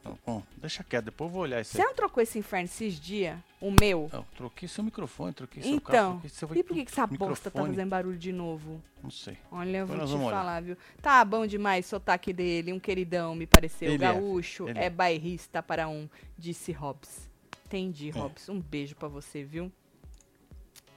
Então, 0.00 0.18
Bom, 0.26 0.42
deixa 0.56 0.82
quieto, 0.82 1.04
depois 1.06 1.28
eu 1.28 1.32
vou 1.32 1.42
olhar 1.42 1.60
isso 1.60 1.72
Você 1.72 1.82
aí. 1.82 1.86
não 1.86 1.94
trocou 1.94 2.22
esse 2.22 2.38
inferno 2.38 2.64
esses 2.64 2.98
dias? 2.98 3.38
O 3.60 3.70
meu? 3.70 4.08
Não, 4.10 4.22
troquei 4.34 4.66
seu 4.66 4.82
microfone, 4.82 5.34
troquei 5.34 5.62
seu 5.62 5.72
Então, 5.74 6.12
troquei 6.12 6.30
seu 6.30 6.48
e 6.56 6.62
por 6.62 6.74
que, 6.74 6.84
que 6.86 6.90
essa 6.90 7.06
bosta 7.06 7.50
tá 7.50 7.58
microfone. 7.60 7.68
fazendo 7.76 7.90
barulho 7.90 8.16
de 8.18 8.32
novo? 8.32 8.82
Não 9.02 9.10
sei. 9.10 9.36
Olha, 9.52 9.78
eu 9.78 9.86
vou 9.86 9.96
te 9.96 10.00
vamos 10.06 10.14
olhar. 10.26 10.30
falar, 10.30 10.62
viu? 10.62 10.76
Tá 11.02 11.22
bom 11.24 11.46
demais 11.46 11.84
o 11.84 11.88
sotaque 11.90 12.32
dele, 12.32 12.72
um 12.72 12.80
queridão, 12.80 13.34
me 13.34 13.46
pareceu. 13.46 13.92
Ele 13.92 14.02
é, 14.02 14.12
Gaúcho, 14.14 14.68
ele 14.68 14.78
é, 14.78 14.84
é. 14.86 14.90
bairrista 14.90 15.62
para 15.62 15.86
um, 15.86 16.08
disse 16.38 16.72
Hobbs. 16.72 17.28
Entendi, 17.66 18.08
É. 18.08 18.12
Hobbs. 18.12 18.48
Um 18.48 18.58
beijo 18.58 18.96
pra 18.96 19.06
você, 19.08 19.44
viu? 19.44 19.70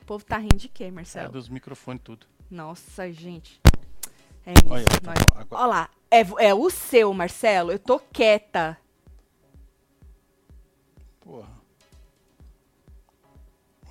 O 0.02 0.06
povo 0.06 0.24
tá 0.24 0.38
rindo 0.38 0.56
de 0.56 0.70
quê, 0.70 0.86
É 0.86 0.92
Marcelo? 0.92 1.32
dos 1.34 1.50
microfones 1.50 2.02
tudo. 2.04 2.26
Nossa, 2.50 3.12
gente. 3.12 3.60
É 4.46 4.52
isso. 4.54 4.62
Olha, 4.74 4.86
tá 4.86 5.00
nós- 5.04 5.24
agora- 5.42 5.48
Olha 5.52 5.66
lá, 5.66 5.90
é, 6.10 6.22
é 6.48 6.54
o 6.54 6.70
seu, 6.70 7.14
Marcelo. 7.14 7.72
Eu 7.72 7.80
tô 7.80 8.00
quieta. 8.00 8.78
Porra. 11.24 11.50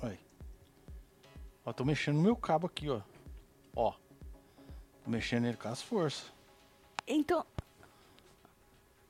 Olha. 0.01 0.19
Ó, 1.65 1.73
tô 1.73 1.83
mexendo 1.83 2.15
no 2.17 2.21
meu 2.21 2.35
cabo 2.35 2.67
aqui, 2.67 2.89
ó. 2.89 3.01
Ó. 3.75 3.93
Tô 5.03 5.09
mexendo 5.09 5.45
ele 5.45 5.57
com 5.57 5.67
as 5.69 5.81
forças. 5.81 6.31
Então. 7.07 7.45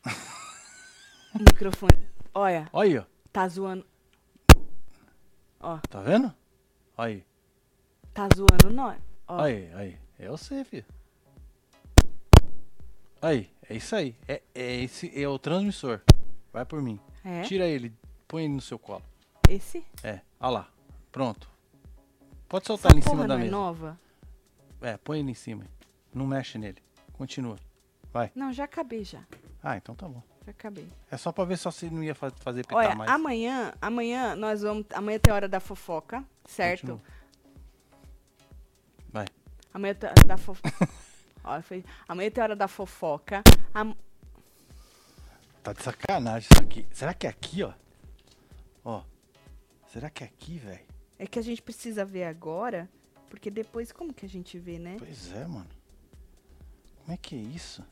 microfone. 1.36 2.10
Olha, 2.34 2.68
Olha 2.74 2.90
aí, 2.90 2.98
ó. 2.98 3.04
tá 3.32 3.48
zoando. 3.48 3.86
Ó, 5.60 5.78
Tá 5.90 6.02
vendo? 6.02 6.34
Aí. 6.98 7.24
tá 8.14 8.28
zoando 8.36 8.74
nós. 8.74 9.00
Aí, 9.28 9.72
aí. 9.74 10.00
É 10.20 10.28
você, 10.30 10.64
filho. 10.64 10.86
Aí, 13.22 13.50
é 13.70 13.76
isso 13.76 13.96
aí. 13.96 14.16
É, 14.28 14.42
é 14.54 14.76
esse 14.84 15.12
é 15.22 15.28
o 15.28 15.38
transmissor. 15.40 16.02
Vai 16.52 16.66
por 16.66 16.82
mim. 16.82 17.00
é? 17.24 17.42
Tira 17.44 17.66
ele, 17.66 17.94
põe 18.34 18.46
ele 18.46 18.54
no 18.56 18.62
seu 18.62 18.80
colo. 18.80 19.04
Esse? 19.48 19.86
É, 20.04 20.20
ó 20.40 20.50
lá. 20.50 20.68
Pronto. 21.12 21.48
Pode 22.50 22.64
Essa 22.64 22.68
soltar 22.68 22.92
ele 22.92 23.00
em 23.00 23.04
cima 23.04 23.28
da 23.28 23.28
não 23.28 23.36
é 23.36 23.38
mesa. 23.38 23.52
nova? 23.52 24.00
É, 24.82 24.98
põe 24.98 25.20
ele 25.20 25.30
em 25.30 25.36
cima. 25.36 25.64
Não 26.12 26.26
mexe 26.26 26.58
nele. 26.58 26.82
Continua. 27.14 27.58
Não, 28.34 28.52
já 28.52 28.64
acabei 28.64 29.04
já. 29.04 29.22
Ah, 29.62 29.78
então 29.78 29.94
tá 29.94 30.08
bom. 30.08 30.24
Já 30.46 30.50
acabei. 30.52 30.88
É 31.12 31.18
só 31.18 31.32
pra 31.32 31.46
ver 31.46 31.60
se 31.60 31.66
você 31.66 31.92
não 31.92 32.04
ia 32.04 32.16
fa- 32.16 32.32
fazer 32.32 32.64
pitar 32.64 32.78
Olha, 32.80 32.96
mais. 32.96 33.12
amanhã, 33.12 33.72
amanhã 33.80 34.36
nós 34.36 34.64
vamos. 34.64 34.86
Amanhã 34.96 35.20
tem 35.20 35.32
hora 35.32 35.48
da 35.48 35.60
fofoca, 35.60 36.24
certo? 36.46 36.82
Continua. 36.82 37.02
Vai. 39.12 39.28
Amanhã 39.72 39.94
tem 39.94 40.10
hora 40.10 40.28
da 40.28 40.38
fofoca. 40.38 40.90
Olha, 41.44 41.62
foi- 41.62 41.86
Amanhã 42.08 42.32
tem 42.32 42.44
hora 42.44 42.56
da 42.56 42.68
fofoca. 42.68 43.44
Am- 43.76 43.96
Tá 45.62 45.72
de 45.74 45.84
sacanagem 45.84 46.50
isso 46.52 46.64
aqui. 46.64 46.88
Será 46.92 47.14
que 47.14 47.28
é 47.28 47.30
aqui, 47.30 47.62
ó? 47.64 47.74
Ó. 48.84 49.04
Será 49.88 50.10
que 50.10 50.24
é 50.24 50.28
aqui, 50.28 50.58
velho? 50.58 50.86
É 51.18 51.28
que 51.28 51.40
a 51.40 51.42
gente 51.42 51.62
precisa 51.62 52.04
ver 52.04 52.24
agora, 52.24 52.90
porque 53.30 53.50
depois 53.52 53.92
como 53.92 54.14
que 54.14 54.26
a 54.26 54.30
gente 54.30 54.58
vê, 54.58 54.80
né? 54.80 54.96
Pois 55.00 55.32
é, 55.32 55.46
mano. 55.46 55.70
Como 57.00 57.12
é 57.14 57.18
que 57.18 57.36
é 57.36 57.40
isso? 57.40 57.86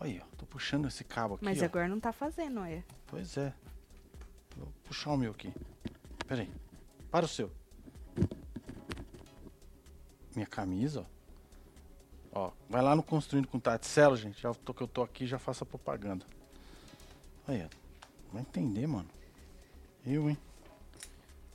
Olha 0.00 0.10
aí, 0.10 0.22
ó. 0.22 0.36
Tô 0.36 0.46
puxando 0.46 0.88
esse 0.88 1.04
cabo 1.04 1.34
aqui, 1.34 1.44
Mas 1.44 1.60
ó. 1.62 1.64
agora 1.64 1.88
não 1.88 2.00
tá 2.00 2.12
fazendo, 2.12 2.60
olha. 2.60 2.84
Pois 3.06 3.36
é. 3.36 3.52
Vou 4.56 4.72
puxar 4.84 5.12
o 5.12 5.16
meu 5.16 5.32
aqui. 5.32 5.52
Pera 6.26 6.42
aí. 6.42 6.50
Para 7.10 7.24
o 7.26 7.28
seu. 7.28 7.50
Minha 10.34 10.46
camisa, 10.46 11.06
ó. 11.08 11.12
Ó, 12.34 12.52
vai 12.68 12.80
lá 12.80 12.96
no 12.96 13.02
Construindo 13.02 13.46
com 13.46 13.60
Taticelo, 13.60 14.16
gente. 14.16 14.40
Já 14.40 14.54
tô 14.54 14.72
que 14.72 14.82
eu 14.82 14.88
tô 14.88 15.02
aqui, 15.02 15.26
já 15.26 15.38
faço 15.38 15.64
a 15.64 15.66
propaganda. 15.66 16.24
Aí, 17.46 17.62
ó. 17.62 17.81
Vai 18.32 18.42
entender, 18.42 18.86
mano. 18.86 19.08
Eu, 20.04 20.28
hein. 20.30 20.38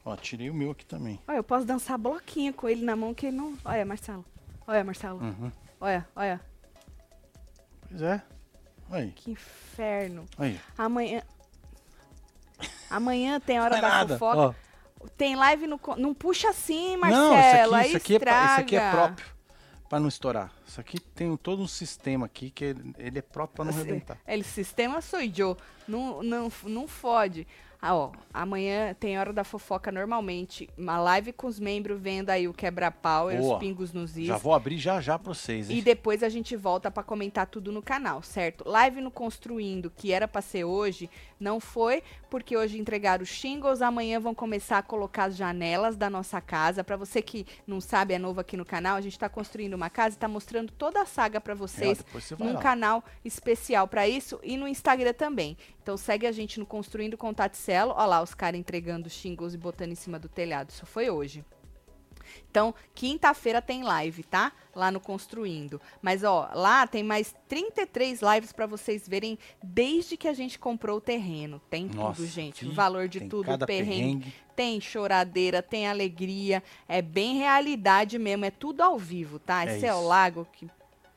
Ó, 0.06 0.16
tirei 0.16 0.50
o 0.50 0.54
meu 0.54 0.72
aqui 0.72 0.86
também. 0.86 1.20
Olha, 1.28 1.38
eu 1.38 1.44
posso 1.44 1.66
dançar 1.66 1.98
bloquinho 1.98 2.54
com 2.54 2.70
ele 2.70 2.86
na 2.86 2.96
mão 2.96 3.14
que 3.14 3.26
ele 3.28 3.36
não. 3.38 3.58
Olha, 3.66 3.86
Marcelo. 3.86 4.24
Olha, 4.66 4.84
Marcelo. 4.84 5.20
Uhum. 5.22 5.52
Olha, 5.82 6.08
olha. 6.16 6.42
Pois 7.90 8.02
é. 8.02 8.22
Aí, 8.90 9.12
Que 9.12 9.32
inferno. 9.32 10.26
aí. 10.38 10.60
Amanhã. 10.78 11.22
Amanhã 12.90 13.40
tem 13.40 13.60
hora 13.60 13.72
Não 13.72 13.78
é 13.78 13.82
da 13.82 13.90
nada. 13.90 14.18
fofoca. 14.18 14.56
Ó, 15.02 15.08
Tem 15.18 15.36
live 15.36 15.68
no. 15.68 15.80
Não 15.98 16.14
puxa 16.14 16.50
assim, 16.50 16.96
Marcelo. 16.98 17.24
não, 17.24 17.36
isso 17.36 17.48
aqui, 17.50 17.76
aí 17.76 17.88
isso 17.88 17.98
aqui, 17.98 18.14
é, 18.16 18.46
isso 18.46 18.60
aqui 18.62 18.76
é 18.78 18.92
próprio 18.92 19.37
pra 19.88 20.00
não 20.00 20.08
estourar. 20.08 20.52
Isso 20.66 20.80
aqui 20.80 21.00
tem 21.00 21.36
todo 21.38 21.62
um 21.62 21.68
sistema 21.68 22.26
aqui 22.26 22.50
que 22.50 22.66
ele, 22.66 22.94
ele 22.98 23.20
é 23.20 23.22
próprio 23.22 23.56
pra 23.56 23.66
não 23.66 23.74
arrebentar. 23.74 24.18
El 24.26 24.44
sistema 24.44 25.02
sou 25.02 25.20
eu. 25.20 25.58
Não, 25.88 26.22
não, 26.22 26.52
não 26.66 26.88
fode. 26.88 27.48
Ah, 27.80 27.96
ó, 27.96 28.12
amanhã 28.34 28.96
tem 29.00 29.20
hora 29.20 29.32
da 29.32 29.44
fofoca 29.44 29.92
normalmente. 29.92 30.68
Uma 30.76 30.98
live 31.00 31.32
com 31.32 31.46
os 31.46 31.60
membros 31.60 32.00
vendo 32.00 32.32
aí 32.32 32.48
o 32.48 32.54
quebra-pau 32.54 33.32
e 33.32 33.38
os 33.38 33.60
pingos 33.60 33.94
nos 33.94 34.18
is. 34.18 34.26
Já 34.26 34.38
vou 34.38 34.54
abrir 34.54 34.80
já 34.80 35.00
já 35.00 35.20
pra 35.20 35.34
vocês, 35.34 35.70
hein? 35.70 35.78
E 35.78 35.82
depois 35.82 36.24
a 36.24 36.30
gente 36.30 36.56
volta 36.56 36.90
pra 36.90 37.04
comentar 37.04 37.46
tudo 37.46 37.72
no 37.72 37.82
canal, 37.82 38.24
certo? 38.24 38.68
Live 38.68 39.00
no 39.00 39.12
Construindo, 39.12 39.92
que 39.96 40.12
era 40.12 40.28
pra 40.28 40.42
ser 40.42 40.64
hoje, 40.64 41.08
não 41.40 41.60
foi, 41.60 42.04
porque 42.30 42.56
hoje 42.58 42.80
entregaram 42.80 43.24
os 43.24 43.30
shingles, 43.30 43.82
amanhã 43.82 44.20
vão 44.20 44.34
começar 44.34 44.78
a 44.80 44.82
colocar 44.84 45.26
as 45.26 45.36
janelas 45.36 45.96
da 45.96 46.10
nossa 46.10 46.40
casa. 46.42 46.84
Pra 46.84 46.96
você 46.98 47.22
que 47.22 47.46
não 47.66 47.80
sabe, 47.80 48.14
é 48.14 48.20
novo 48.20 48.40
aqui 48.40 48.58
no 48.58 48.66
canal, 48.66 48.96
a 48.96 49.02
gente 49.02 49.18
tá 49.18 49.30
construindo 49.30 49.74
uma 49.74 49.90
casa 49.90 50.16
e 50.16 50.20
tá 50.20 50.28
mostrando 50.28 50.72
toda 50.72 51.02
a 51.02 51.06
saga 51.06 51.42
É, 51.46 51.52
ó, 51.52 51.56
vocês 51.56 51.98
depois 52.00 52.24
você 52.24 52.36
num 52.36 52.54
lá. 52.54 52.60
canal 52.60 53.04
especial 53.24 53.88
pra 53.88 54.08
isso 54.08 54.40
e 54.44 54.58
no 54.58 54.68
Instagram 54.68 55.14
também. 55.14 55.58
Então 55.82 55.96
segue 55.96 56.28
a 56.28 56.32
gente 56.32 56.60
no 56.60 56.66
Construindo 56.66 57.18
com 57.18 57.34
Taticelo. 57.34 57.92
Olha 57.96 58.06
lá 58.06 58.22
os 58.22 58.34
caras 58.34 58.60
entregando 58.60 59.08
os 59.08 59.14
shingles 59.14 59.54
e 59.54 59.58
botando 59.58 59.92
em 59.92 59.96
cima 59.96 60.20
do 60.20 60.28
telhado. 60.28 60.70
Isso 60.70 60.86
foi 60.86 61.10
hoje. 61.10 61.46
Então, 62.50 62.74
quinta-feira 62.96 63.62
tem 63.62 63.84
live, 63.84 64.24
tá? 64.24 64.52
Lá 64.76 64.92
no 64.92 65.00
Construindo. 65.00 65.80
Mas, 66.02 66.24
ó, 66.24 66.50
lá 66.54 66.86
tem 66.88 67.04
mais 67.04 67.36
33 67.48 68.22
lives 68.22 68.52
pra 68.52 68.66
vocês 68.66 69.08
verem 69.08 69.38
desde 69.62 70.16
que 70.18 70.28
a 70.28 70.34
gente 70.34 70.58
comprou 70.60 70.98
o 70.98 71.02
terreno. 71.02 71.62
Tem 71.70 71.86
Nossa, 71.86 72.18
tudo, 72.22 72.28
gente. 72.28 72.66
O 72.66 72.72
valor 72.74 73.08
de 73.08 73.22
tudo, 73.22 73.46
cada 73.46 73.66
perrengue. 73.66 73.90
perrengue. 74.26 74.34
Tem 74.56 74.82
choradeira, 74.82 75.62
tem 75.62 75.88
alegria. 75.88 76.64
É 76.88 77.02
bem 77.02 77.38
realidade 77.38 78.18
mesmo. 78.18 78.46
É 78.46 78.52
tudo 78.52 78.82
ao 78.82 78.98
vivo, 78.98 79.38
tá? 79.40 79.66
É 79.66 79.76
Esse 79.76 79.86
é 79.86 79.94
o 79.94 80.02
lago 80.02 80.48
que. 80.52 80.68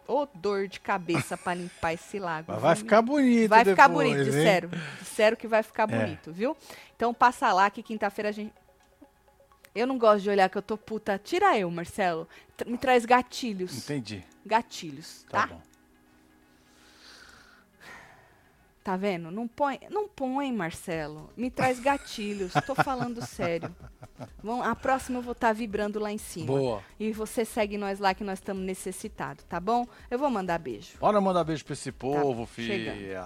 Ô, 0.06 0.26
dor 0.34 0.66
de 0.66 0.80
cabeça 0.80 1.36
pra 1.38 1.54
limpar 1.54 1.92
esse 1.94 2.18
lago. 2.18 2.50
Mas 2.52 2.60
vai 2.60 2.74
ficar 2.74 3.00
bonito 3.00 3.48
Vai 3.48 3.64
ficar 3.64 3.86
depois, 3.86 4.08
bonito, 4.08 4.26
hein? 4.26 4.32
disseram. 4.34 4.70
Disseram 4.98 5.36
que 5.36 5.46
vai 5.46 5.62
ficar 5.62 5.88
É. 5.88 5.98
bonito, 6.00 6.32
viu? 6.32 6.56
Então 6.96 7.14
passa 7.14 7.52
lá 7.52 7.70
que 7.70 7.80
quinta-feira 7.80 8.30
a 8.30 8.32
gente. 8.32 8.52
Eu 9.74 9.86
não 9.86 9.96
gosto 9.98 10.22
de 10.24 10.30
olhar 10.30 10.48
que 10.50 10.58
eu 10.58 10.62
tô 10.62 10.76
puta. 10.76 11.18
Tira 11.18 11.56
eu, 11.58 11.70
Marcelo. 11.70 12.28
Tra- 12.56 12.68
Me 12.68 12.76
traz 12.76 13.04
gatilhos. 13.04 13.76
Entendi. 13.84 14.24
Gatilhos, 14.44 15.24
Tá, 15.30 15.46
tá? 15.46 15.54
bom. 15.54 15.62
Tá 18.82 18.96
vendo? 18.96 19.30
Não 19.30 19.46
põe, 19.46 19.78
não 19.90 20.08
põe, 20.08 20.50
Marcelo. 20.50 21.30
Me 21.36 21.50
traz 21.50 21.78
gatilhos. 21.80 22.52
Tô 22.66 22.74
falando 22.74 23.24
sério. 23.24 23.74
Vão, 24.42 24.62
a 24.62 24.74
próxima 24.74 25.18
eu 25.18 25.22
vou 25.22 25.32
estar 25.32 25.52
vibrando 25.52 26.00
lá 26.00 26.10
em 26.10 26.16
cima. 26.18 26.46
Boa. 26.46 26.82
E 26.98 27.12
você 27.12 27.44
segue 27.44 27.76
nós 27.76 27.98
lá 28.00 28.14
que 28.14 28.24
nós 28.24 28.38
estamos 28.38 28.62
necessitados, 28.64 29.44
tá 29.44 29.60
bom? 29.60 29.86
Eu 30.10 30.18
vou 30.18 30.30
mandar 30.30 30.58
beijo. 30.58 30.96
Bora 30.98 31.20
mandar 31.20 31.44
beijo 31.44 31.62
pra 31.64 31.74
esse 31.74 31.92
povo, 31.92 32.48
chega. 32.56 32.92
filha. 32.94 33.24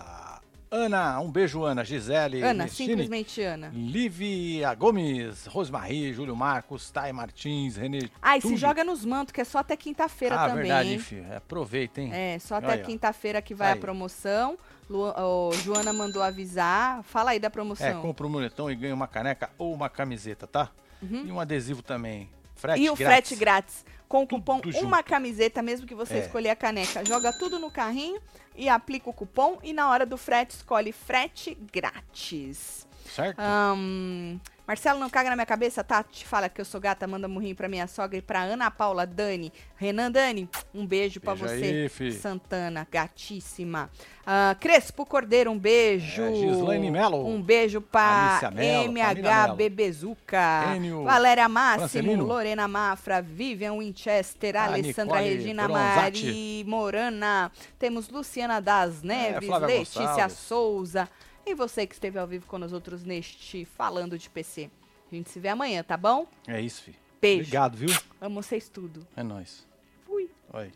Ana, 0.74 1.20
um 1.20 1.30
beijo, 1.30 1.62
Ana. 1.62 1.84
Gisele, 1.84 2.42
Ana, 2.42 2.66
simplesmente 2.66 3.40
Ana. 3.40 3.70
Lívia 3.72 4.74
Gomes, 4.74 5.46
Rosmarie, 5.46 6.12
Júlio 6.12 6.34
Marcos, 6.34 6.90
Thay 6.90 7.12
Martins, 7.12 7.76
René. 7.76 8.10
Ah, 8.20 8.36
e 8.36 8.40
se 8.40 8.56
joga 8.56 8.82
nos 8.82 9.04
mantos, 9.04 9.30
que 9.32 9.40
é 9.40 9.44
só 9.44 9.58
até 9.58 9.76
quinta-feira 9.76 10.34
ah, 10.34 10.48
também. 10.48 10.64
verdade, 10.64 10.88
hein? 10.94 10.98
filho. 10.98 11.36
Aproveita, 11.36 12.00
hein? 12.00 12.10
É, 12.12 12.38
só 12.40 12.56
até 12.56 12.78
quinta-feira 12.78 13.40
que 13.40 13.54
vai 13.54 13.68
Aí. 13.72 13.78
a 13.78 13.80
promoção. 13.80 14.58
Lu, 14.90 15.04
ô, 15.16 15.52
Joana 15.62 15.92
mandou 15.92 16.20
avisar. 16.22 17.02
Fala 17.04 17.30
aí 17.30 17.38
da 17.38 17.46
É, 17.46 17.50
promoção. 17.50 18.02
compra 18.02 18.26
um 18.26 18.30
moletom 18.30 18.68
e 18.68 18.74
ganha 18.74 18.94
uma 18.94 19.06
caneca 19.06 19.50
ou 19.56 19.72
uma 19.72 19.88
camiseta, 19.88 20.46
tá? 20.46 20.70
E 21.00 21.30
um 21.30 21.38
adesivo 21.38 21.82
também. 21.82 22.28
Frete 22.56 22.80
Uhum. 22.80 22.86
e 22.86 22.90
o 22.90 22.96
grátis. 22.96 23.28
frete 23.28 23.36
grátis. 23.36 23.84
Com 24.08 24.22
o 24.22 24.26
cupom 24.26 24.60
Tudo 24.60 24.72
junto. 24.72 24.86
uma 24.86 25.02
camiseta, 25.02 25.62
mesmo 25.62 25.86
que 25.86 25.94
você 25.94 26.14
É. 26.14 26.18
escolher 26.20 26.50
a 26.50 26.56
caneca. 26.56 27.04
Joga 27.04 27.32
tudo 27.32 27.58
no 27.58 27.70
carrinho 27.70 28.20
e 28.54 28.68
aplica 28.68 29.08
o 29.10 29.12
cupom. 29.12 29.58
E 29.62 29.72
na 29.72 29.88
hora 29.90 30.04
do 30.06 30.16
frete, 30.16 30.54
escolhe 30.56 30.92
frete 30.92 31.56
grátis. 31.72 32.86
Certo? 33.04 33.38
Ahn, 33.38 34.38
Marcelo, 34.66 34.98
não 34.98 35.10
caga 35.10 35.28
na 35.30 35.36
minha 35.36 35.44
cabeça, 35.46 35.84
Tati. 35.84 36.26
Fala 36.26 36.48
que 36.48 36.58
eu 36.60 36.64
sou 36.64 36.80
gata, 36.80 37.06
manda 37.06 37.28
murrinho 37.28 37.54
pra 37.54 37.68
minha 37.68 37.86
sogra 37.86 38.16
e 38.16 38.22
pra 38.22 38.42
Ana 38.42 38.70
Paula, 38.70 39.06
Dani. 39.06 39.52
Renan 39.76 40.10
Dani, 40.10 40.48
um 40.74 40.86
beijo 40.86 41.20
pra 41.20 41.34
Beijo 41.34 41.46
você. 41.54 41.90
aí. 42.04 42.12
Santana, 42.12 42.88
gatíssima. 42.90 43.90
Ah, 44.26 44.56
Crespo 44.58 45.04
Cordeiro, 45.04 45.50
um 45.50 45.58
beijo. 45.58 46.22
É, 46.22 46.34
Gislaine 46.34 46.90
Mello. 46.90 47.26
Um 47.28 47.42
beijo 47.42 47.82
pra 47.82 48.40
Mello, 48.54 48.90
MH. 48.90 49.54
Bebezuca. 49.54 50.74
Enio 50.74 51.04
Valéria 51.04 51.46
Máximo, 51.48 51.88
Francelino. 51.88 52.24
Lorena 52.24 52.66
Mafra, 52.66 53.20
Vivian 53.20 53.74
Winchester, 53.74 54.56
A 54.56 54.64
Alessandra 54.64 55.18
Nicole 55.20 55.36
Regina 55.36 55.64
Bronzatti. 55.68 56.24
Mari 56.24 56.64
Morana. 56.66 57.52
Temos 57.78 58.08
Luciana 58.08 58.60
das 58.60 59.02
Neves, 59.02 59.46
É, 59.48 59.58
Letícia 59.58 60.00
Gonçalves. 60.06 60.38
Souza. 60.38 61.08
E 61.46 61.54
você 61.54 61.86
que 61.86 61.94
esteve 61.94 62.18
ao 62.18 62.26
vivo 62.26 62.46
com 62.46 62.58
nós 62.58 62.72
outros 62.72 63.04
neste 63.04 63.64
Falando 63.64 64.18
de 64.18 64.28
PC. 64.30 64.70
A 65.10 65.14
gente 65.14 65.30
se 65.30 65.38
vê 65.38 65.48
amanhã, 65.48 65.82
tá 65.82 65.96
bom? 65.96 66.26
É 66.46 66.60
isso, 66.60 66.82
filho. 66.82 66.96
Beijo. 67.20 67.42
Obrigado, 67.42 67.76
viu? 67.76 67.88
Amo 68.20 68.42
vocês 68.42 68.68
tudo. 68.68 69.06
É 69.16 69.22
nóis. 69.22 69.66
Fui. 70.06 70.30
Oi. 70.52 70.72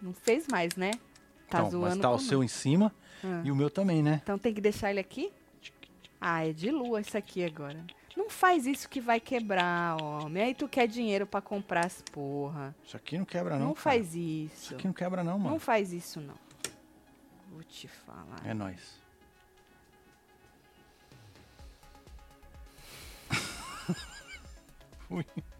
Não 0.00 0.12
fez 0.12 0.46
mais, 0.48 0.76
né? 0.76 0.92
Tá 1.48 1.58
então, 1.58 1.70
zoando 1.70 1.88
mas 1.96 1.98
tá 1.98 2.10
o 2.10 2.18
seu 2.18 2.44
em 2.44 2.48
cima 2.48 2.94
Ah. 3.24 3.42
e 3.44 3.50
o 3.50 3.56
meu 3.56 3.70
também, 3.70 4.02
né? 4.02 4.20
Então 4.22 4.38
tem 4.38 4.52
que 4.54 4.60
deixar 4.60 4.90
ele 4.90 5.00
aqui? 5.00 5.32
Ah, 6.20 6.46
é 6.46 6.52
de 6.52 6.70
lua 6.70 7.00
isso 7.00 7.16
aqui 7.16 7.44
agora. 7.44 7.84
Não 8.16 8.28
faz 8.28 8.66
isso 8.66 8.88
que 8.88 9.00
vai 9.00 9.20
quebrar, 9.20 10.00
homem. 10.02 10.42
Aí 10.42 10.54
tu 10.54 10.68
quer 10.68 10.86
dinheiro 10.88 11.26
pra 11.26 11.40
comprar 11.40 11.86
as 11.86 12.02
porra. 12.02 12.74
Isso 12.84 12.96
aqui 12.96 13.16
não 13.16 13.24
quebra, 13.24 13.56
não. 13.58 13.66
Não, 13.68 13.74
cara. 13.74 13.82
faz 13.82 14.14
isso. 14.14 14.54
Isso 14.64 14.74
aqui 14.74 14.86
não 14.86 14.92
quebra, 14.94 15.22
não, 15.24 15.38
mano. 15.38 15.50
Não 15.50 15.58
faz 15.58 15.92
isso, 15.92 16.20
não. 16.20 16.34
Vou 17.58 17.64
te 17.64 17.88
falar. 17.88 18.46
É 18.46 18.54
nóis. 18.54 19.00
Fui. 25.08 25.26